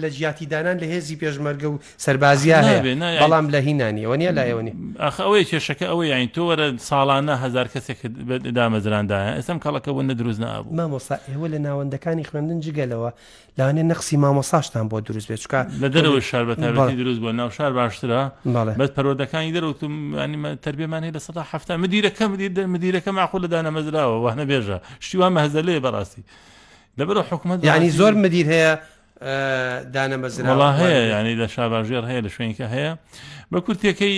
لە 0.02 0.06
ژاتیدانان 0.20 0.76
لە 0.82 0.86
هێزی 0.92 1.16
پێشمەرگە 1.22 1.64
و 1.72 1.76
سەربازیان 2.04 2.64
بەڵام 2.86 3.46
لە 3.54 3.58
هینانیەوە 3.66 4.16
نیە 4.20 4.32
لایەوەنی 4.38 4.72
ئەخ 5.04 5.16
ئەوەی 5.24 5.44
کێشەکە 5.50 5.82
ئەوەی 5.90 6.06
یان 6.08 6.28
تۆ 6.34 6.40
وەرە 6.54 6.66
ساڵانە 6.88 7.34
هزار 7.44 7.66
کەسێک 7.74 7.98
دامەزراندایە 8.58 9.30
ئەسم 9.38 9.58
کاڵەکە 9.64 9.90
بۆ 9.96 10.02
نە 10.10 10.14
دروست 10.20 10.40
نابوو 10.40 10.76
مامۆسا 10.80 11.16
ئێوە 11.28 11.46
لە 11.54 11.58
ناوەندەکانی 11.66 12.24
خوێندن 12.30 12.58
جگەلەوە 12.66 13.10
لاانێ 13.58 13.82
نەخسی 13.90 14.16
مامۆساشتان 14.24 14.84
بۆ 14.90 14.96
دروست 15.08 15.26
بێ 15.32 15.36
چکە 15.42 15.60
لە 15.82 15.88
دەرەوە 15.94 16.20
شار 16.28 16.44
بە 16.54 16.60
دروست 17.00 17.20
بۆ 17.24 17.30
ناو 17.40 17.50
شار 17.56 17.72
باشترە 17.78 18.22
بەت 18.80 18.92
پەرۆدەکان 18.96 19.43
زمانی 19.44 19.52
دەرەوتم 19.56 19.92
ینی 20.18 20.56
تربێمان 20.62 21.02
هەیە 21.04 21.14
لە 21.16 21.18
سەدا 21.26 21.42
هەفتا 21.52 21.76
مدیرەکە 21.82 22.22
مدیر 22.32 22.66
مدیرەکە 22.66 23.10
ماخۆ 23.18 23.38
لە 23.44 23.48
دانەمەزراوە 23.54 24.16
وهنە 24.24 24.44
بێژە 24.50 24.78
شتیوان 25.04 25.32
مەهزە 25.38 25.60
لێ 25.66 25.76
بەڕاستی 25.84 26.22
لەبەر 26.98 27.16
حکومت 27.30 27.60
ینی 27.64 27.90
زۆر 27.90 28.14
مدیر 28.24 28.46
هەیە 28.54 28.72
دانەمەزراڵا 29.94 30.70
هەیە 30.80 31.02
ینی 31.20 31.34
لە 31.42 31.46
شاباژێر 31.54 32.04
هەیە 32.10 32.20
لە 32.26 32.30
شوێنکە 32.36 32.66
هەیە 32.74 32.92
بە 33.52 33.58
کورتەکەی 33.64 34.16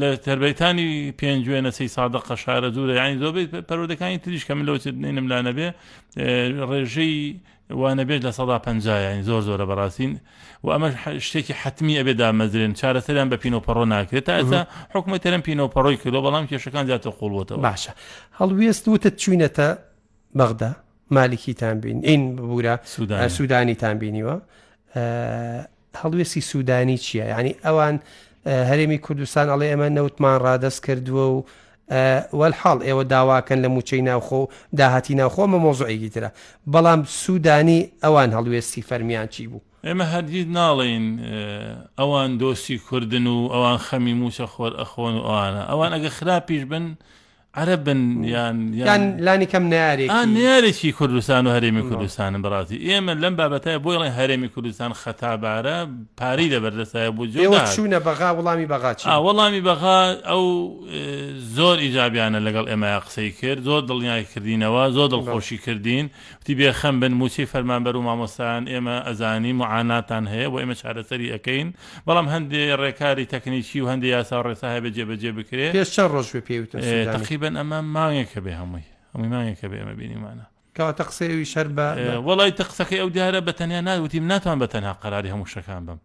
لە 0.00 0.08
تربەتانی 0.26 0.88
پێنج 1.20 1.44
وێنە 1.50 1.70
سی 1.76 1.88
سادە 1.96 2.18
قەشارە 2.28 2.68
دوورە 2.74 2.94
ینی 3.00 3.16
زۆبێت 3.22 3.50
پەرۆدەکانی 3.68 4.18
تریش 4.24 4.44
کەم 4.48 4.58
لەوت 4.68 4.84
نینم 5.02 5.26
لا 5.32 5.38
نەبێ 5.46 5.68
ڕێژەی 6.70 7.20
وانە 7.78 8.04
بێت 8.08 8.22
لە 8.24 8.30
سەدا 8.36 8.58
پنجیان 8.66 9.22
زۆر 9.22 9.40
زۆرە 9.48 9.66
بەڕاستین 9.70 10.12
و 10.64 10.66
ئەمە 10.74 10.88
شتێکی 11.28 11.54
حتممی 11.62 11.94
ئەبێ 12.00 12.12
دامەزرێن 12.20 12.72
چارەسەریان 12.80 13.28
بە 13.32 13.36
پینۆپەڕۆ 13.42 13.84
ناکرێت 13.94 14.24
تا 14.28 14.32
ئەسا 14.40 14.60
حکومەتەرم 14.94 15.40
پینۆپەڕۆی 15.46 15.96
کردۆ 16.02 16.20
بەڵام 16.26 16.44
کێشەکان 16.50 16.84
زیاتر 16.88 17.10
قوڵەوە 17.18 17.56
باشە 17.66 17.92
هەڵویست 18.38 18.84
وتە 18.94 19.10
چوینەتە 19.22 19.68
بەغدا 20.38 20.70
مالکیتان 21.16 21.76
بین 21.80 21.98
ئین 22.08 22.22
ببوورە 22.36 22.74
سوودانیتان 23.36 23.94
بینیوە 24.00 24.36
هەڵوێستی 26.02 26.40
سوودانی 26.50 26.98
چییە 27.04 27.26
ینی 27.40 27.52
ئەوان 27.64 27.96
هەرێمی 28.70 28.98
کوردستان 29.04 29.46
ئەڵێ 29.52 29.66
ئەمە 29.72 29.88
نەوتمان 29.96 30.36
ڕادەست 30.46 30.80
کردووە 30.86 31.26
و 31.34 31.38
وەحاڵ 32.40 32.78
ئێوە 32.86 33.04
داواکەن 33.12 33.58
لە 33.64 33.68
موچەی 33.68 34.02
ناوخۆ 34.08 34.48
داهاتی 34.78 35.14
ناوخۆمە 35.14 35.58
مۆزۆیگی 35.66 36.08
ترە 36.14 36.28
بەڵام 36.72 37.04
سوودانی 37.06 37.90
ئەوان 38.04 38.30
هەڵوێستی 38.36 38.82
فەرمیان 38.88 39.26
چی 39.34 39.46
بوو 39.50 39.60
ئێمە 39.86 40.04
هەردید 40.12 40.48
ناڵێن 40.56 41.04
ئەوان 41.98 42.30
دۆستی 42.40 42.78
کوردن 42.88 43.26
و 43.26 43.48
ئەوان 43.54 43.78
خەمی 43.86 44.14
موچە 44.22 44.46
خۆر 44.52 44.72
ئەخۆن 44.80 45.14
و 45.16 45.24
ئەوانە 45.28 45.62
ئەوان 45.70 45.92
ئەگە 45.94 46.08
خراپیش 46.16 46.62
بن 46.64 46.84
عربن 47.54 48.24
یان 48.24 48.74
یان 48.74 49.16
لانی 49.20 49.46
کەم 49.46 49.54
نارێک 49.74 50.10
نارێکی 50.10 50.92
کوردستان 50.92 51.46
و 51.46 51.58
هەرێمی 51.60 51.82
کوردستانن 51.94 52.42
بڕاتی 52.42 52.74
ئێمە 52.78 53.14
لەم 53.22 53.34
بابەتای 53.40 53.78
بۆ 53.84 53.90
ڵی 53.98 54.10
هەرێمی 54.18 54.48
کوردستان 54.54 54.92
خەتابارە 54.94 55.88
پاری 56.16 56.50
دەبەردەسایە 56.50 57.10
بۆ 57.16 57.26
چوونە 57.76 57.98
بەغا 58.00 58.38
وڵامی 58.38 58.66
بەغاچ 58.70 59.02
وەڵامی 59.04 59.60
بەغا 59.68 60.12
ئەو 60.24 60.70
زۆر 61.56 61.78
ئیجابیانە 61.78 62.38
لەگەڵ 62.46 62.64
ئێمە 62.68 63.04
قسەی 63.06 63.30
کرد 63.32 63.62
زۆر 63.62 63.82
دڵنیای 63.90 64.24
کردینەوە 64.32 64.90
زۆر 64.96 65.08
دڵخۆشی 65.14 65.58
کردین 65.66 66.10
وتی 66.40 66.54
بێخەم 66.54 66.84
بن 67.02 67.12
موچی 67.12 67.46
فەرمانبەر 67.46 67.96
و 67.96 68.00
مامۆستان 68.08 68.62
ئێمە 68.72 69.06
ئەزانی 69.08 69.52
معاناتان 69.52 70.26
هەیە 70.28 70.46
بۆ 70.52 70.58
ئێمە 70.62 70.76
چارەسەری 70.82 71.28
ئەەکەین 71.34 71.68
بەڵام 72.06 72.26
هەندێ 72.34 72.62
ڕێکاری 72.82 73.24
تەکنیکی 73.32 73.80
و 73.80 73.88
هەندی 73.90 74.06
یاسا 74.06 74.42
ڕێسا 74.42 74.66
هەیە 74.74 74.80
بە 74.84 74.90
جێبەجێ 74.96 75.32
بکرێت 75.38 75.72
پێش 75.76 75.90
چەند 75.96 76.10
ڕۆژ 76.14 76.28
پێوت 76.46 76.74
تقریبن 77.40 77.56
ئەمە 77.60 77.78
ماوەیەکە 77.96 78.40
بێ 78.44 78.52
هەمووی 78.60 78.86
هەمووی 79.14 79.30
ماوەیەکە 79.32 79.64
بێ 79.70 79.76
ئەمە 79.82 79.94
بینیمانە 80.00 80.44
کەواتە 80.76 81.04
قسەوی 81.10 81.44
شەر 81.52 81.66
بە 81.76 81.86
وڵی 82.28 82.52
تەقسەکەی 82.60 82.98
ئەو 83.02 83.08
دیارە 83.14 83.40
بە 83.48 83.52
تەنیا 83.58 83.80
ناوتیم 83.88 84.26
ناتوان 84.32 84.58
بە 84.62 84.66
تەنها 84.72 84.92
قەراری 85.02 85.30
هەموو 85.34 85.48
شەکان 85.54 85.82
بم 85.86 85.98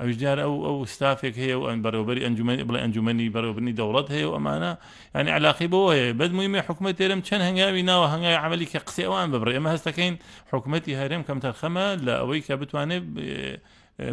ئەوش 0.00 0.14
دیار 0.20 0.38
ئەو 0.46 0.54
ئەو 0.66 0.76
ستافێک 0.94 1.34
هەیە 1.42 1.56
و 1.60 1.64
ئەن 1.68 1.78
بەرەوبەری 1.84 2.20
ئەنجومی 2.26 2.60
بڵێ 2.68 2.78
ئەنجومی 2.84 3.28
بەرەوبنی 3.36 3.72
دەوڵەت 3.78 4.08
هەیە 4.14 4.26
و 4.30 4.34
ئەمانە 4.36 4.72
ینی 5.16 5.30
علاقی 5.38 5.68
بەوە 5.72 5.90
هەیە 5.96 6.10
بەدمویمە 6.20 6.60
حکوومەت 6.68 6.94
تێرم 7.00 7.20
چەند 7.28 7.42
هەنگاوی 7.48 7.82
ناوە 7.90 8.06
هەنگای 8.14 8.36
عملی 8.44 8.66
کە 8.72 8.78
قسە 8.88 9.02
ئەوان 9.08 9.26
ببڕێ 9.32 9.52
ئەمە 9.58 9.70
هەستەکەین 9.74 10.14
حکوومەتتی 10.52 10.92
هەرێم 11.00 11.22
کەم 11.28 11.38
تەرخەمە 11.44 11.86
لە 12.06 12.14
ئەوەی 12.20 12.40
کە 12.46 12.54
بتوانێت 12.60 13.04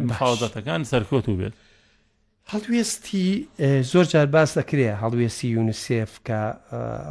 محاوزەتەکان 0.09 0.81
سەرکۆت 0.91 1.25
و 1.29 1.33
بێت 1.39 1.53
هەڵوێستی 2.53 3.27
زۆر 3.91 4.05
جار 4.13 4.25
باس 4.33 4.51
دەکرێ 4.59 4.85
هەڵوێستی 5.01 5.43
یونسف 5.55 6.11
کە 6.27 6.41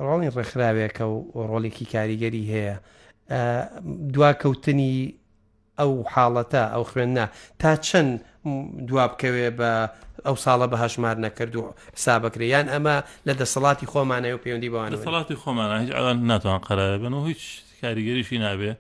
ڕۆڵی 0.07 0.31
ڕێکخراوێکە 0.37 1.03
و 1.07 1.16
ڕۆڵێکی 1.51 1.87
کاریگەری 1.94 2.44
هەیە 2.53 2.77
دواکەوتنی 4.14 4.94
ئەو 5.81 5.92
حاڵەتە 6.12 6.62
ئەو 6.73 6.85
خوێننا 6.90 7.27
تا 7.61 7.70
چەند 7.87 8.11
دوا 8.88 9.05
بکەوێ 9.12 9.49
بە 9.59 9.70
ئەو 10.27 10.37
ساڵە 10.44 10.66
بە 10.73 10.77
هەشمار 10.85 11.16
نەکرد 11.27 11.53
و 11.57 11.62
سابکریان 12.05 12.66
ئەمە 12.73 12.97
لە 13.27 13.33
دەسەڵاتی 13.40 13.90
خۆمانەیە 13.92 14.35
و 14.35 14.42
پەیوەندی 14.44 14.70
بەوان 14.75 14.92
سەڵاتی 15.09 15.37
خۆمانە 15.42 15.75
هیچ 15.83 15.90
ئەوان 15.97 16.16
ناتوان 16.31 16.61
قەرە 16.66 16.87
بن 17.03 17.12
و 17.20 17.25
هیچ 17.31 17.42
کاریگەریشی 17.81 18.38
نابێ 18.47 18.73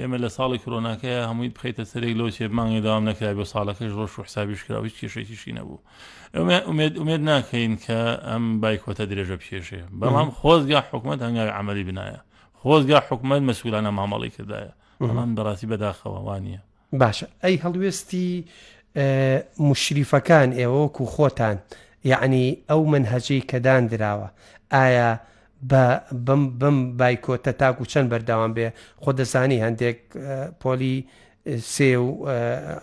ئێمە 0.00 0.18
لە 0.24 0.28
ساڵی 0.36 0.58
کرۆناکەیە 0.64 1.28
هەمووی 1.28 1.52
بخیتە 1.56 1.84
سەرێک 1.92 2.14
لەو 2.20 2.30
چێبمانگی 2.38 2.80
داوام 2.86 3.08
نکرا 3.08 3.34
بۆ 3.38 3.44
ساڵەکەش 3.54 3.90
ڕۆژ 3.98 4.10
حسابیش 4.24 4.64
کرا 4.64 4.82
هیچ 4.82 4.96
کێشێکیشی 5.00 5.52
نەبوو 5.58 5.78
ئومێد 6.98 7.20
ناکەین 7.28 7.72
کە 7.84 8.00
ئەم 8.28 8.44
بایکۆتە 8.62 9.04
درێژە 9.10 9.36
پێشێ 9.44 9.80
بەڵام 10.00 10.28
خۆزگا 10.38 10.80
حکومت 10.92 11.18
هەنگاوی 11.26 11.50
عملی 11.58 11.84
بنایە 11.88 12.20
خۆزگا 12.60 12.98
حکومت 13.08 13.40
مەسئولانە 13.48 13.90
مامەڵی 13.98 14.30
کردایە 14.36 14.72
بەڵام 15.02 15.30
بەڕاستی 15.36 15.66
بەداخەوەوانە 15.72 16.58
باشە 17.00 17.26
ئەی 17.44 17.56
هەڵوێستی 17.64 18.28
مشریفەکان 19.68 20.48
ئێوەکو 20.60 21.04
خۆتان 21.14 21.56
یعنی 22.12 22.44
ئەو 22.70 22.80
منهەجەی 22.92 23.40
کە 23.50 23.56
دان 23.66 23.82
درراوە 23.92 24.28
ئایا 24.74 25.10
بە 25.70 25.82
بم 26.26 26.42
بم 26.60 26.76
بایکۆتە 27.00 27.52
تاکو 27.60 27.84
چەند 27.92 28.08
بەرداوام 28.12 28.52
بێ 28.56 28.66
خۆ 29.02 29.10
دەزانی 29.18 29.58
هەندێک 29.64 29.98
پۆلی 30.62 30.98
سێ 31.74 31.90
و 32.04 32.06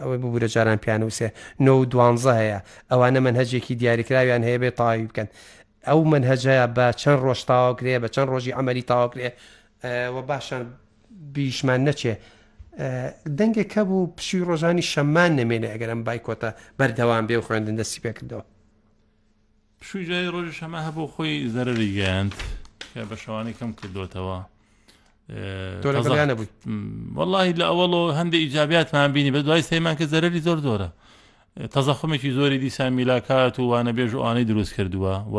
ئەوەی 0.01 0.19
ببوورە 0.21 0.45
جاران 0.53 0.77
پیانوسێ 0.85 1.29
نۆ 1.65 1.73
و 1.79 1.83
دوانزە 1.91 2.33
هەیە 2.41 2.59
ئەوانە 2.91 3.19
من 3.25 3.35
هەجێکی 3.41 3.73
دیاریکراویان 3.81 4.41
هەیە 4.47 4.59
بێ 4.61 4.71
تاوی 4.79 5.07
بکەن 5.09 5.27
ئەو 5.89 5.99
من 6.13 6.23
هەجەیە 6.31 6.65
بە 6.77 6.85
چەند 7.01 7.19
ڕۆژ 7.25 7.39
تاواکرێ 7.49 7.95
بە 8.03 8.07
چەند 8.15 8.27
ڕۆژی 8.33 8.51
ئەمەری 8.57 8.83
تاواکرێ 8.91 9.29
وە 10.15 10.21
باشان 10.31 10.61
بیشمان 11.33 11.81
نەچێ 11.89 12.13
دەنگێک 13.37 13.67
کە 13.73 13.81
بوو 13.89 14.13
پشی 14.17 14.39
ڕۆژانی 14.49 14.83
شەمان 14.91 15.31
نمێنێ 15.39 15.69
ئەگەرم 15.73 16.01
بایکۆتە 16.07 16.49
بەردەوام 16.79 17.25
بێ 17.29 17.35
و 17.39 17.45
خوێندن 17.47 17.75
دەستی 17.79 17.99
پێکردەوە 18.05 18.43
پشوی 19.79 20.05
جای 20.09 20.29
ڕۆژ 20.35 20.47
شەمە 20.59 20.79
هەبوو 20.87 21.11
خۆی 21.13 21.37
زەرریگەاند. 21.53 22.33
کە 22.93 23.01
بە 23.09 23.15
شەوانی 23.21 23.53
کەم 23.59 23.69
کردوتەوە 23.81 24.37
نەبوویت 26.29 26.53
وەڵی 27.17 27.53
لە 27.59 27.65
ئەوڵۆ 27.69 28.01
هەندێک 28.19 28.41
ئیجاباتمان 28.43 29.09
بینی 29.15 29.31
بە 29.35 29.39
دوای 29.45 29.61
سەیمان 29.71 29.95
کە 29.99 30.03
زەرری 30.13 30.39
زۆر 30.47 30.57
زۆرە 30.67 30.89
تەزەخمێکی 31.73 32.31
زۆری 32.37 32.57
دیسان 32.63 32.91
میلاکات 32.99 33.55
و 33.59 33.69
وانە 33.71 33.91
بێژ 33.97 34.11
و 34.15 34.23
ئانەی 34.25 34.43
دروست 34.51 34.71
کردووە 34.77 35.15
و 35.33 35.37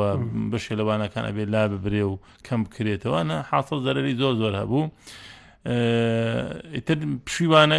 بەشێ 0.53 0.75
لەوانەکان 0.81 1.25
ئەبێت 1.29 1.49
لا 1.55 1.63
ببرێ 1.73 2.03
و 2.11 2.15
کەم 2.47 2.61
بکرێتەوەە 2.65 3.37
حاصل 3.51 3.79
زەرری 3.87 4.15
زۆر 4.21 4.35
زۆر 4.41 4.53
هەبوو 4.61 4.83
ئیتر 6.77 6.99
پشیوانە 7.27 7.77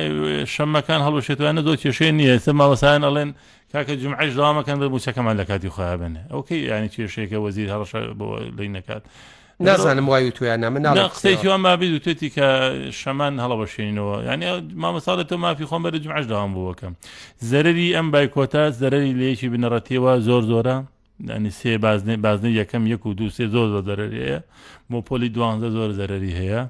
شەمەکان 0.56 1.02
هەڵوشێتوانە 1.08 1.62
زۆر 1.67 1.78
کێشێن 1.84 2.13
نیە 2.19 2.34
سە 2.45 2.52
ماوەسایان 2.60 3.04
ئەڵێن 3.08 3.30
کاکە 3.71 3.91
جمعش 4.02 4.32
داوامەکەن 4.38 4.78
بە 4.82 4.88
بچەکەمان 4.95 5.36
لە 5.41 5.45
کاتی 5.50 5.69
خۆیابن 5.76 6.13
ئەوکەی 6.34 6.62
ینی 6.71 6.89
کێشێکە 6.93 7.38
وەزیر 7.45 7.67
هەڵش 7.74 7.91
بۆ 8.19 8.28
لی 8.58 8.67
نەکات. 8.78 9.04
نازانم 9.62 10.10
وای 10.10 10.32
تویان 10.32 10.69
من 10.69 11.08
قسەیان 11.08 11.45
مابیید 11.60 11.93
و 11.93 12.00
توێتی 12.06 12.30
کە 12.36 12.45
شەمان 13.02 13.34
هەڵە 13.43 13.56
بەشێنینەوە 13.62 14.15
یعنی 14.28 14.45
مامەساڵێت 14.84 15.28
تۆ 15.30 15.34
مافی 15.38 15.65
خۆم 15.65 15.82
بەرە 15.86 15.95
جمعش 16.04 16.26
داوام 16.26 16.52
بووەکەم 16.56 16.93
زەرری 17.52 17.88
ئەم 17.97 18.08
بایکۆتا 18.13 18.63
زەرری 18.82 19.12
لەیەکی 19.19 19.47
بنەڕەتیەوە 19.54 20.12
زۆر 20.28 20.41
زۆرە 20.52 20.76
ینی 21.36 21.52
سێ 21.60 21.71
بازنێ 21.86 22.15
بازنی 22.26 22.52
یەکەم 22.62 22.84
یەک 22.93 23.06
و 23.06 23.13
دو 23.13 23.30
سێ 23.38 23.45
زۆر 23.56 23.67
زۆر 23.74 23.82
دەرەریەیە 23.89 24.39
بۆ 24.91 24.97
پۆلی 25.08 25.30
دوانزە 25.36 25.69
زۆر 25.78 25.89
زەرری 26.00 26.34
هەیە 26.39 26.62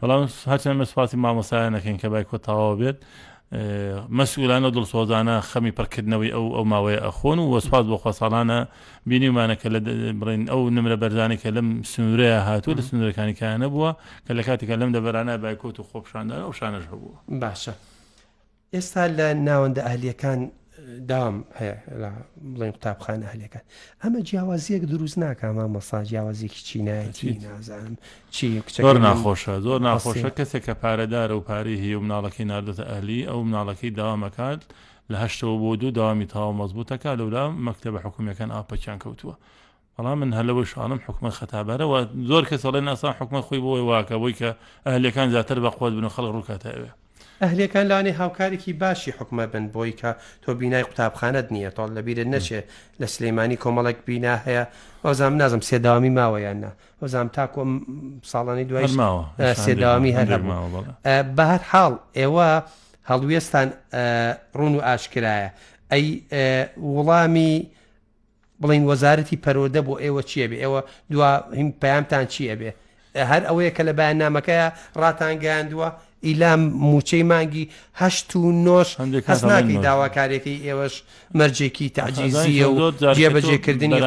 بەڵام 0.00 0.22
هەرچەند 0.50 0.76
مەسپاسی 0.80 1.16
مامەسایە 1.24 1.68
نەکەین 1.76 1.98
کە 2.02 2.08
بایکۆ 2.14 2.36
تەواو 2.46 2.76
بێت 2.80 2.96
مەسئولانە 3.50 4.68
دڵسۆزانە 4.76 5.36
خەمی 5.50 5.70
پڕکردنەوەی 5.78 6.32
ئەو 6.36 6.46
ئەو 6.56 6.64
ماوەیە 6.72 7.00
ئەخۆن 7.06 7.38
و 7.38 7.46
وەسپاس 7.52 7.84
بۆ 7.90 7.96
خۆساڵانە 8.04 8.58
بینیمانەکە 9.08 9.68
لە 9.74 9.80
بڕین 10.20 10.42
ئەو 10.52 10.60
نمرە 10.76 10.96
بەرزانێکە 11.02 11.48
لەم 11.56 11.82
سنوورەیە 11.90 12.40
هاتوو 12.48 12.74
لە 12.78 12.82
سنوورەکانیکانە 12.88 13.66
بووە 13.72 13.90
کە 14.26 14.32
لە 14.38 14.42
کاتێکە 14.48 14.74
لەم 14.80 14.90
دەبەرانە 14.96 15.34
بایکۆت 15.42 15.76
و 15.80 15.88
خۆپشاندان 15.90 16.38
ئەو 16.44 16.52
شانەش 16.58 16.84
هەبوو 16.92 17.12
باشە 17.40 17.74
ئێستا 18.74 19.02
لە 19.18 19.26
ناوەندە 19.48 19.82
ئاهلیەکان 19.86 20.40
دام 21.08 21.44
هەیە 21.58 21.74
بڵێن 22.54 22.72
قوتابخانە 22.76 23.26
هەلێکە 23.32 23.60
ئەمە 24.02 24.20
جیاوازیەک 24.28 24.82
دروست 24.92 25.16
ناکەمە 25.20 25.64
مەسا 25.74 25.98
جیاوازێکی 26.08 26.60
چینایەتی 26.68 27.32
نازانم 27.46 27.96
چی 28.30 28.62
زۆر 28.86 28.98
ناخۆشە 29.06 29.54
زۆر 29.66 29.80
ناخۆشە 29.88 30.30
کەسێک 30.38 30.62
کە 30.66 30.74
پارەدارە 30.82 31.34
و 31.38 31.44
پارەی 31.48 31.78
هی 31.84 31.94
و 31.94 32.00
مناڵەکەی 32.04 32.44
نردەتە 32.52 32.84
ئەلی 32.92 33.26
ئەو 33.28 33.40
مناڵەکەی 33.48 33.90
داوامەکات 33.98 34.60
لە 35.10 35.16
هەشتەوە 35.24 35.54
بۆ 35.62 35.70
دوو 35.80 35.90
داوامی 35.98 36.26
تاوا 36.32 36.54
مەزبووتەکە 36.60 37.10
لەولا 37.20 37.44
مەکتتە 37.66 37.90
بە 37.94 38.00
حکوومیەکان 38.06 38.50
ئاپەچیان 38.56 38.98
کەوتووە. 39.04 39.34
بەڵام 39.96 40.18
من 40.22 40.30
هەلەوە 40.38 40.62
شانم 40.70 41.00
حکومە 41.06 41.30
خەتابارەوە 41.38 41.98
زۆر 42.30 42.44
کەسەڵێن 42.50 42.86
ئاسان 42.90 43.14
حکومە 43.20 43.40
خۆی 43.46 43.60
بۆی 43.64 43.82
واکە 43.90 44.14
بۆی 44.22 44.34
کە 44.40 44.48
ئەهلەکان 44.86 45.28
زیاتر 45.34 45.58
بە 45.64 45.70
خۆت 45.76 45.92
بن 45.96 46.04
و 46.08 46.14
خەڵ 46.14 46.24
ڕووکاتەوێ. 46.34 46.92
ئەهلەکان 47.42 47.86
لاانێ 47.90 48.12
هاوکارێکی 48.20 48.72
باشی 48.80 49.12
حکومە 49.18 49.46
بن 49.52 49.66
بۆی 49.74 49.92
کە 50.00 50.10
تۆ 50.46 50.50
بینای 50.60 50.82
قوتابخانت 50.88 51.46
نییە 51.54 51.70
تۆڵ 51.76 51.90
لەبیرت 51.96 52.28
نەچێ 52.34 52.60
لە 53.00 53.04
سلەیمانانی 53.14 53.56
کۆمەڵک 53.62 53.96
بینا 54.08 54.34
هەیە 54.46 54.64
ئەوزام 55.04 55.34
نازم 55.40 55.60
سێداوامی 55.68 56.10
ماوەیاننا 56.18 56.70
ئەوزام 57.02 57.28
تاکۆم 57.36 57.70
ساڵانی 58.32 58.64
دوای 58.70 58.88
سێداوامی 59.66 60.12
هەر 60.18 60.26
بە 61.36 61.44
هەر 61.52 61.62
حاڵ 61.72 61.92
ئێوە 62.18 62.48
هەڵویێستان 63.10 63.68
ڕون 64.58 64.72
و 64.76 64.80
ئاشکرایە 64.88 65.50
ئەی 65.92 66.06
وڵامی 66.96 67.52
بڵین 68.62 68.84
وەزارەتی 68.90 69.38
پەرۆدە 69.44 69.80
بۆ 69.88 69.94
ئێوە 70.04 70.22
چیە 70.30 70.46
بێ 70.50 70.56
ئێوە 70.64 70.80
دو 71.12 71.18
هیم 71.58 71.68
پەیامتان 71.82 72.24
چیە 72.32 72.54
بێ 72.60 72.70
هەر 73.30 73.42
ئەوەیە 73.48 73.70
کە 73.76 73.82
لە 73.88 73.92
بەیان 73.98 74.16
نامەکەیە 74.22 74.66
ڕاتان 75.02 75.34
گەیاندووە 75.42 75.88
ئیلام 76.22 76.60
موچەی 76.70 77.22
مانگی 77.22 77.68
هەشت 78.00 78.36
و 78.36 78.40
نۆش 78.66 78.88
هەستناکی 79.30 79.76
داواکارێکی 79.86 80.54
ئێوەش 80.66 80.94
مەرجێکی 81.38 81.86
تعجیزیە 81.98 82.66
و 82.74 82.90
جێبەجێکردنی 83.18 83.98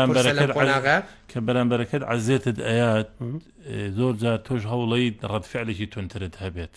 قۆناغا 0.58 0.98
کە 1.32 1.38
بەرامبەرەکەت 1.48 2.04
عزێتت 2.12 2.58
ئەیات 2.68 3.08
زۆر 3.98 4.14
جار 4.22 4.38
تۆش 4.48 4.64
هەوڵی 4.72 5.10
ڕەتفعلێکی 5.32 5.86
تونترت 5.94 6.36
هەبێت. 6.44 6.76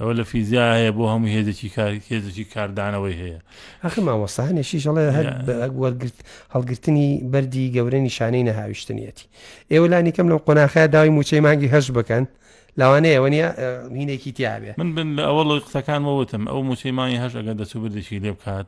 ئەوە 0.00 0.12
لە 0.18 0.24
فیزیا 0.30 0.64
هەیە 0.76 0.92
بۆ 0.96 1.04
هەموو 1.12 1.28
هێزێکی 1.36 1.68
کار 1.76 1.92
هێزێکی 2.10 2.44
کاردانەوەی 2.54 3.16
هەیە 3.22 3.38
ئەخ 3.84 3.94
مامۆسانێکی 4.06 4.78
ژەڵێ 4.84 5.04
هەر 5.16 5.26
هەڵگرتنی 6.54 7.08
بەری 7.32 7.64
گەورە 7.76 7.98
نیشانەی 8.08 8.44
نەهاویشتنیەتی 8.48 9.26
ئێوە 9.72 9.86
لانی 9.92 10.12
کەم 10.16 10.26
لەو 10.32 10.38
قۆناخای 10.46 10.86
داوای 10.94 11.10
موچەی 11.16 11.40
مانگی 11.46 11.72
هەش 11.74 11.86
بکەن 11.98 12.24
لەوانەیە 12.80 13.14
ئەوە 13.16 13.28
نیە 13.32 13.48
هینێکی 14.00 14.32
تیاابێ 14.36 14.72
من 14.78 14.88
بن 14.94 15.16
لە 15.16 15.20
ئەوە 15.28 15.44
لەوی 15.48 15.60
قسەکان 15.64 16.02
وتم 16.04 16.44
ئەو 16.48 16.62
موسیمانی 16.70 17.18
هەش 17.24 17.32
ئەگە 17.38 17.52
دەچوو 17.60 17.84
بدەشی 17.84 18.20
لێ 18.24 18.32
بکات 18.36 18.66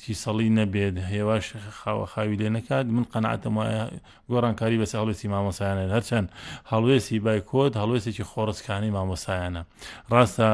چی 0.00 0.14
سەڵی 0.24 0.48
نەبێت 0.58 0.94
هێواش 1.12 1.46
خاوە 1.80 2.06
خاوی 2.12 2.36
لێ 2.40 2.48
نەکات 2.56 2.86
من 2.96 3.04
قەنعاتم 3.12 3.54
وایە 3.58 3.84
گۆڕانکاری 4.30 4.76
بەس 4.82 4.92
هەڵێسی 5.00 5.26
مامۆسایانێت 5.34 5.90
هەرچەند 5.96 6.28
هەڵوێسی 6.72 7.16
بایکۆت 7.24 7.72
هەڵوێسێکی 7.80 8.24
خۆڕستکانی 8.30 8.90
مامۆسایانە 8.96 9.62
ڕاستە 10.12 10.50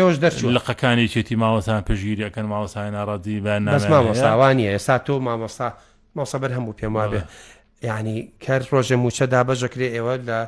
ەوەش 0.00 0.16
دەرچوو 0.22 0.50
لەقەکانی 0.56 1.06
چێتی 1.14 1.36
ماوەسان 1.42 1.80
پژگیریەکەن 1.88 2.46
ماوەسایە 2.54 3.02
ڕادی 3.08 3.38
بە 3.44 3.54
ناماوەساوانە 3.66 4.66
ئێستا 4.72 4.96
تۆ 5.06 5.14
مامۆسا 5.28 5.68
مۆسەبەر 6.16 6.50
هەموو 6.56 6.76
پێم 6.78 6.92
وابێ 6.98 7.20
یعنی 7.88 8.14
کار 8.46 8.62
ڕۆژێ 8.72 8.96
موچە 9.04 9.26
دابەژەکرێ 9.34 9.88
ئێوە 9.96 10.14
لە 10.28 10.40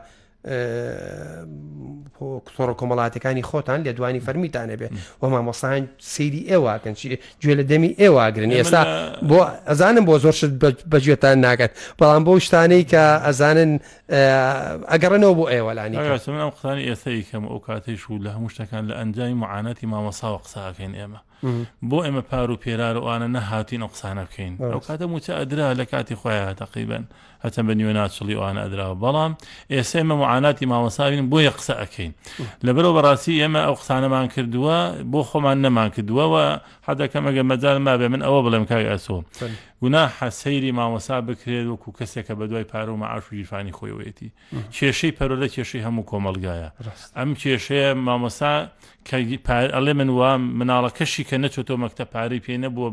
کتۆڕ 0.46 2.70
کۆمەڵاتەکانی 2.80 3.42
خۆتان 3.50 3.78
لە 3.86 3.92
دوانی 3.98 4.20
فەرمیتانە 4.26 4.76
بێ 4.80 4.88
وە 5.22 5.26
مامۆسان 5.34 5.82
سری 6.12 6.42
ئێواکەن 6.50 6.94
گوێ 7.42 7.54
لە 7.60 7.64
دەمی 7.70 7.90
ئێواگرن 8.00 8.50
ئێستا 8.56 8.82
بۆ 9.30 9.38
ئەزانم 9.70 10.04
بۆ 10.08 10.14
زۆر 10.24 10.34
شت 10.38 10.52
بەگوێتان 10.90 11.36
ناکات 11.46 11.72
بەڵام 11.98 12.22
بۆ 12.28 12.32
شتانەی 12.46 12.84
کە 12.92 13.02
ئەزانن 13.26 13.72
ئەگەڕنەوە 14.92 15.34
بۆ 15.38 15.44
ئێوەلانی 15.52 15.96
قسانی 16.52 16.82
ئێستا 16.90 17.10
یکەم 17.20 17.44
ئەو 17.50 17.58
کاتیش 17.66 18.02
و 18.10 18.18
لە 18.24 18.30
هەموو 18.36 18.52
شتەکان 18.54 18.82
لە 18.90 18.94
ئەنجامی 18.98 19.36
معانەتی 19.42 19.86
مامەساوە 19.92 20.38
قساکەین 20.44 20.92
ئێمە 21.00 21.20
بۆ 21.90 21.98
ئێمە 22.06 22.20
پار 22.30 22.50
و 22.50 22.56
پێرار 22.56 22.96
وانە 23.06 23.28
نەهاتی 23.36 23.78
نەقسانە 23.84 24.22
بکەین 24.28 24.52
ئەو 24.70 24.80
کاتە 24.86 25.04
موچە 25.12 25.32
ئەدرا 25.40 25.68
لە 25.80 25.84
کاتی 25.92 26.14
خۆیان 26.20 26.54
تقریبن 26.62 27.04
هەتە 27.44 27.60
بە 27.66 27.72
نیوە 27.78 27.92
ناچڵی 27.98 28.34
وانە 28.42 28.60
ئەدراوە 28.64 28.94
بەڵام 29.04 29.32
ئێسا 29.74 29.96
ئمە 30.02 30.14
معاناتی 30.22 30.64
ماوەساوین 30.72 31.24
بۆ 31.30 31.38
یە 31.46 31.50
قسە 31.58 31.74
ئەەکەین 31.80 32.12
لەبەرەوە 32.66 32.94
بەڕاستی 32.96 33.40
ئێمە 33.42 33.60
ئەو 33.66 33.74
قسانەمان 33.80 34.26
کردووە 34.34 34.78
بۆ 35.12 35.20
خۆمان 35.28 35.56
نەمان 35.64 35.88
کردووەوە 35.96 36.44
حەدەکەم 36.88 37.24
ئەگە 37.28 37.42
مەجار 37.50 37.76
ما 37.86 37.94
بێ 38.00 38.08
من 38.14 38.22
ئەوە 38.26 38.40
بڵێم 38.44 38.64
کاگ 38.70 38.82
ئەسۆ 38.92 39.16
گونا 39.80 40.02
حەسەیری 40.18 40.72
ماوەسا 40.78 41.16
بکرێت 41.28 41.66
وەکو 41.72 41.90
کەسێکە 41.98 42.32
بە 42.38 42.44
دوای 42.50 42.64
پار 42.72 42.88
و 42.90 42.96
مەعاش 43.02 43.24
و 43.28 43.36
گیرفانی 43.38 43.72
خۆیەتی 43.78 44.28
کێشەی 44.76 45.12
پەرۆ 45.18 45.34
لە 45.42 45.48
کێشەی 45.54 45.80
هەموو 45.86 46.04
کۆمەلگایە 46.10 46.68
ئەم 47.18 47.30
کێشەیە 47.42 47.90
مامەسا 48.06 48.54
ئەڵێ 49.12 49.92
من 49.94 50.08
وا 50.10 50.36
مناڵەکەشی 50.36 51.24
کە 51.28 51.36
نەچۆتۆ 51.42 51.74
مەکتە 51.82 52.04
پاری 52.12 52.40
پێ 52.40 52.56
نەبووە 52.64 52.90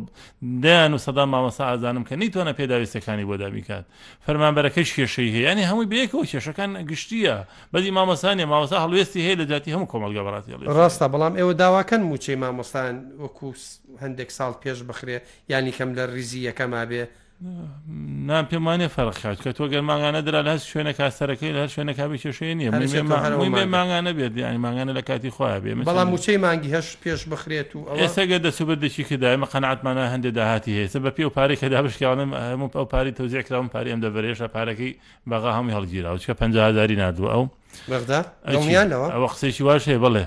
دایان 0.63 0.93
و 0.93 0.97
سەدا 0.97 1.25
مامەسا 1.33 1.63
ئازانم 1.71 2.03
کە 2.05 2.13
نیتوانە 2.21 2.53
پێداویستەکانی 2.59 3.25
بۆدا 3.29 3.49
بیکات 3.55 3.85
فەرمانبەرەکەش 4.27 4.89
کێشەی 4.95 5.29
هەیەنی 5.35 5.63
هەمووی 5.69 5.87
بەیەکەوە 5.91 6.23
کێشەکان 6.31 6.71
گشتیە 6.89 7.35
بەدی 7.73 7.91
مامەسانی 7.97 8.45
ماوەسا 8.51 8.77
هەڵوێستی 8.85 9.21
هەیە 9.25 9.35
لە 9.41 9.45
جااتی 9.51 9.73
هەموو 9.75 9.91
کۆمەلگە 9.91 10.21
بەڕاتی 10.25 10.53
ڕاستە 10.77 11.05
بەڵام 11.13 11.33
ئێوە 11.39 11.53
داواکەن 11.61 12.01
موچەی 12.09 12.35
مامۆستان 12.43 12.93
وەکو 13.23 13.49
هەندێک 14.03 14.29
ساڵ 14.37 14.53
پێش 14.63 14.79
بخرێ 14.89 15.17
ینی 15.51 15.71
کەم 15.77 15.89
لە 15.97 16.03
ریزی 16.15 16.39
یەکەما 16.49 16.85
بێ 16.89 17.03
نام 18.25 18.45
پێمانێ 18.45 18.87
فەرخات 18.87 19.41
کە 19.41 19.51
تۆ 19.57 19.67
گەرمانگانە 19.73 20.21
درا 20.25 20.41
لە 20.43 20.59
شوێنە 20.59 20.93
کاسەرەکەی 20.97 21.51
لە 21.55 21.59
هەر 21.59 21.67
شوێنە 21.67 21.93
کابی 21.99 22.17
کێشەیە 22.19 22.55
نییە 22.55 22.71
ماگانە 23.75 24.11
بێت 24.17 24.33
ینی 24.37 24.57
ماگانە 24.67 24.93
لە 24.99 25.03
کاتی 25.09 25.29
خوا 25.29 25.59
بێ 25.59 25.85
بەڵام 25.85 26.07
موچەی 26.17 26.37
مانگی 26.45 26.69
هەش 26.75 26.97
پێش 27.03 27.27
بخرێت 27.33 27.75
و 27.75 27.83
ئێسەگە 27.99 28.37
دەسوبەت 28.45 28.79
دەچی 28.83 29.03
کەدامە 29.09 29.45
قەنعاتمانە 29.53 30.03
هەندێک 30.13 30.33
داهاتی 30.39 30.71
هەیە 30.85 30.91
سە 30.93 30.99
بە 31.03 31.11
پێ 31.17 31.23
و 31.25 31.29
پارێک 31.37 31.59
کەدا 31.63 31.79
بشکیاڵم 31.85 32.31
هەموو 32.49 32.69
ئەو 32.77 32.85
پاری 32.93 33.11
تۆزیێکراون 33.19 33.67
پاری 33.73 33.89
ئەم 33.93 34.01
دەبەرێشە 34.05 34.47
پارەکەی 34.55 34.91
بەغا 35.31 35.51
هەمی 35.57 35.73
هەڵگیرا 35.77 36.09
و 36.13 36.17
چکە 36.23 36.33
5هزاری 36.41 36.95
نادووە 37.01 37.29
ئەو 37.35 37.45
ئەوە 39.15 39.27
قسەی 39.33 39.61
واش 39.65 39.83
هەیە 39.89 39.99
بڵێ 40.03 40.25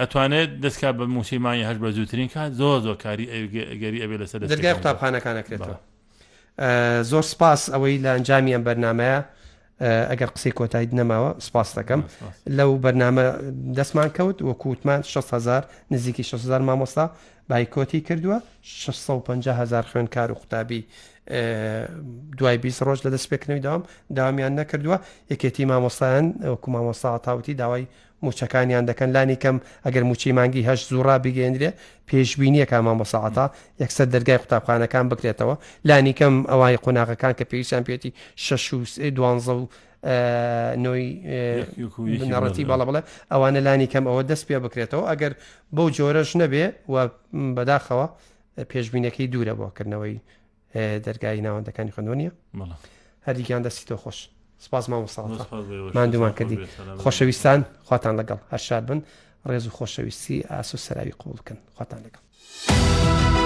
ئەتوانێت 0.00 0.50
دەستکا 0.64 0.90
بە 0.98 1.02
موسیمانی 1.16 1.64
هەش 1.68 1.76
بە 1.82 1.86
زووترین 1.96 2.28
کات 2.34 2.50
زۆ 2.60 2.70
زۆ 2.84 2.94
کاری 3.04 3.26
ئەگەری 3.32 3.98
ئەبێ 4.04 4.16
لەسەر 4.22 4.38
دەرگای 4.40 4.74
قوتابخانەکانەکرێتەوە 4.76 5.76
زۆر 7.10 7.22
سپاس 7.30 7.62
ئەوەی 7.72 7.98
لە 8.04 8.10
ئەنجامی 8.16 8.52
ئەم 8.56 8.64
بەرنمەیە 8.68 9.18
ئەگەر 10.10 10.30
قسەی 10.34 10.52
کۆتایی 10.58 10.90
نەماوە 11.00 11.30
سپاس 11.46 11.68
دەکەم 11.78 12.00
لەو 12.58 12.70
بەرنامە 12.84 13.24
دەستمان 13.78 14.08
کەوت 14.16 14.38
وەکووتمان 14.48 15.00
600 15.04 15.64
نزیکی 15.92 16.22
600 16.24 16.60
مامۆستا 16.68 17.04
بایکۆتی 17.50 18.00
کردووە 18.08 18.38
650 18.62 19.56
هزار 19.60 19.82
خوێن 19.90 20.06
کار 20.14 20.28
و 20.32 20.34
قوتابی 20.34 20.84
دوای 22.38 22.58
بی 22.62 22.70
ڕۆژ 22.86 22.98
لە 23.04 23.10
دەستپێکنەوەی 23.14 23.60
داوام 23.66 23.82
داوامیان 24.16 24.52
نەکردووە 24.64 24.98
یەکێتی 25.32 25.64
مامۆستایان 25.70 26.26
وەکو 26.52 26.68
مامۆستا 26.74 27.10
تاوتی 27.24 27.54
داوای 27.54 27.86
موچەکانیان 28.24 28.84
دەکەن 28.90 29.08
لانی 29.16 29.36
کەم 29.42 29.56
ئەگەر 29.86 30.02
موچی 30.08 30.32
مانگی 30.32 30.62
هەش 30.68 30.80
زوورا 30.90 31.16
بگەێنرێ 31.24 31.70
پێشببینیە 32.10 32.66
کامان 32.72 32.96
بەساعتا 33.02 33.46
یەکسەر 33.82 34.06
دەرگای 34.14 34.38
قوتابخانەکان 34.42 35.04
بکرێتەوە 35.12 35.54
لانی 35.84 36.12
کەم 36.18 36.34
ئەوای 36.50 36.76
قۆناغەکان 36.84 37.32
کە 37.38 37.44
پێویستان 37.50 37.82
پێێتی 37.88 38.10
16 38.36 39.20
و 39.48 39.66
نۆیڕەتی 40.84 42.64
باڵە 42.70 42.84
بڵێ 42.88 43.00
ئەوانە 43.32 43.60
لانی 43.66 43.86
کەم 43.92 44.04
ئەوە 44.10 44.22
دەست 44.30 44.44
پێ 44.48 44.58
بکرێتەوە 44.64 45.04
ئەگەر 45.10 45.32
بەو 45.76 45.88
جۆرەش 45.96 46.30
نەبێ 46.42 46.64
و 46.92 47.08
بەداخەوە 47.56 48.06
پێشببینەکەی 48.72 49.26
دوورە 49.32 49.54
بۆکردنەوەی 49.60 50.16
دەرگایی 50.74 51.40
ناوەندەکانی 51.42 51.90
خوندونیە 51.96 52.32
هەردیگیان 53.26 53.62
دەستی 53.68 53.84
تۆ 53.88 53.94
خۆش 54.02 54.18
سپاس 54.58 54.84
مامۆستا 54.90 55.20
مادومان 55.94 56.32
کردی 56.38 56.56
خۆشەویستان 57.02 57.58
خواتان 57.88 58.14
لەگەڵ 58.20 58.38
هەرشاد 58.52 58.86
بن 58.86 59.00
ڕێز 59.50 59.64
و 59.66 59.70
خۆشەویستی 59.76 60.36
ئاس 60.50 60.74
و 60.74 60.78
سەراوی 60.84 61.14
قوڵ 61.20 61.34
بکەن 61.40 61.58
خواتان 61.76 62.00
لەگەڵ. 62.06 63.37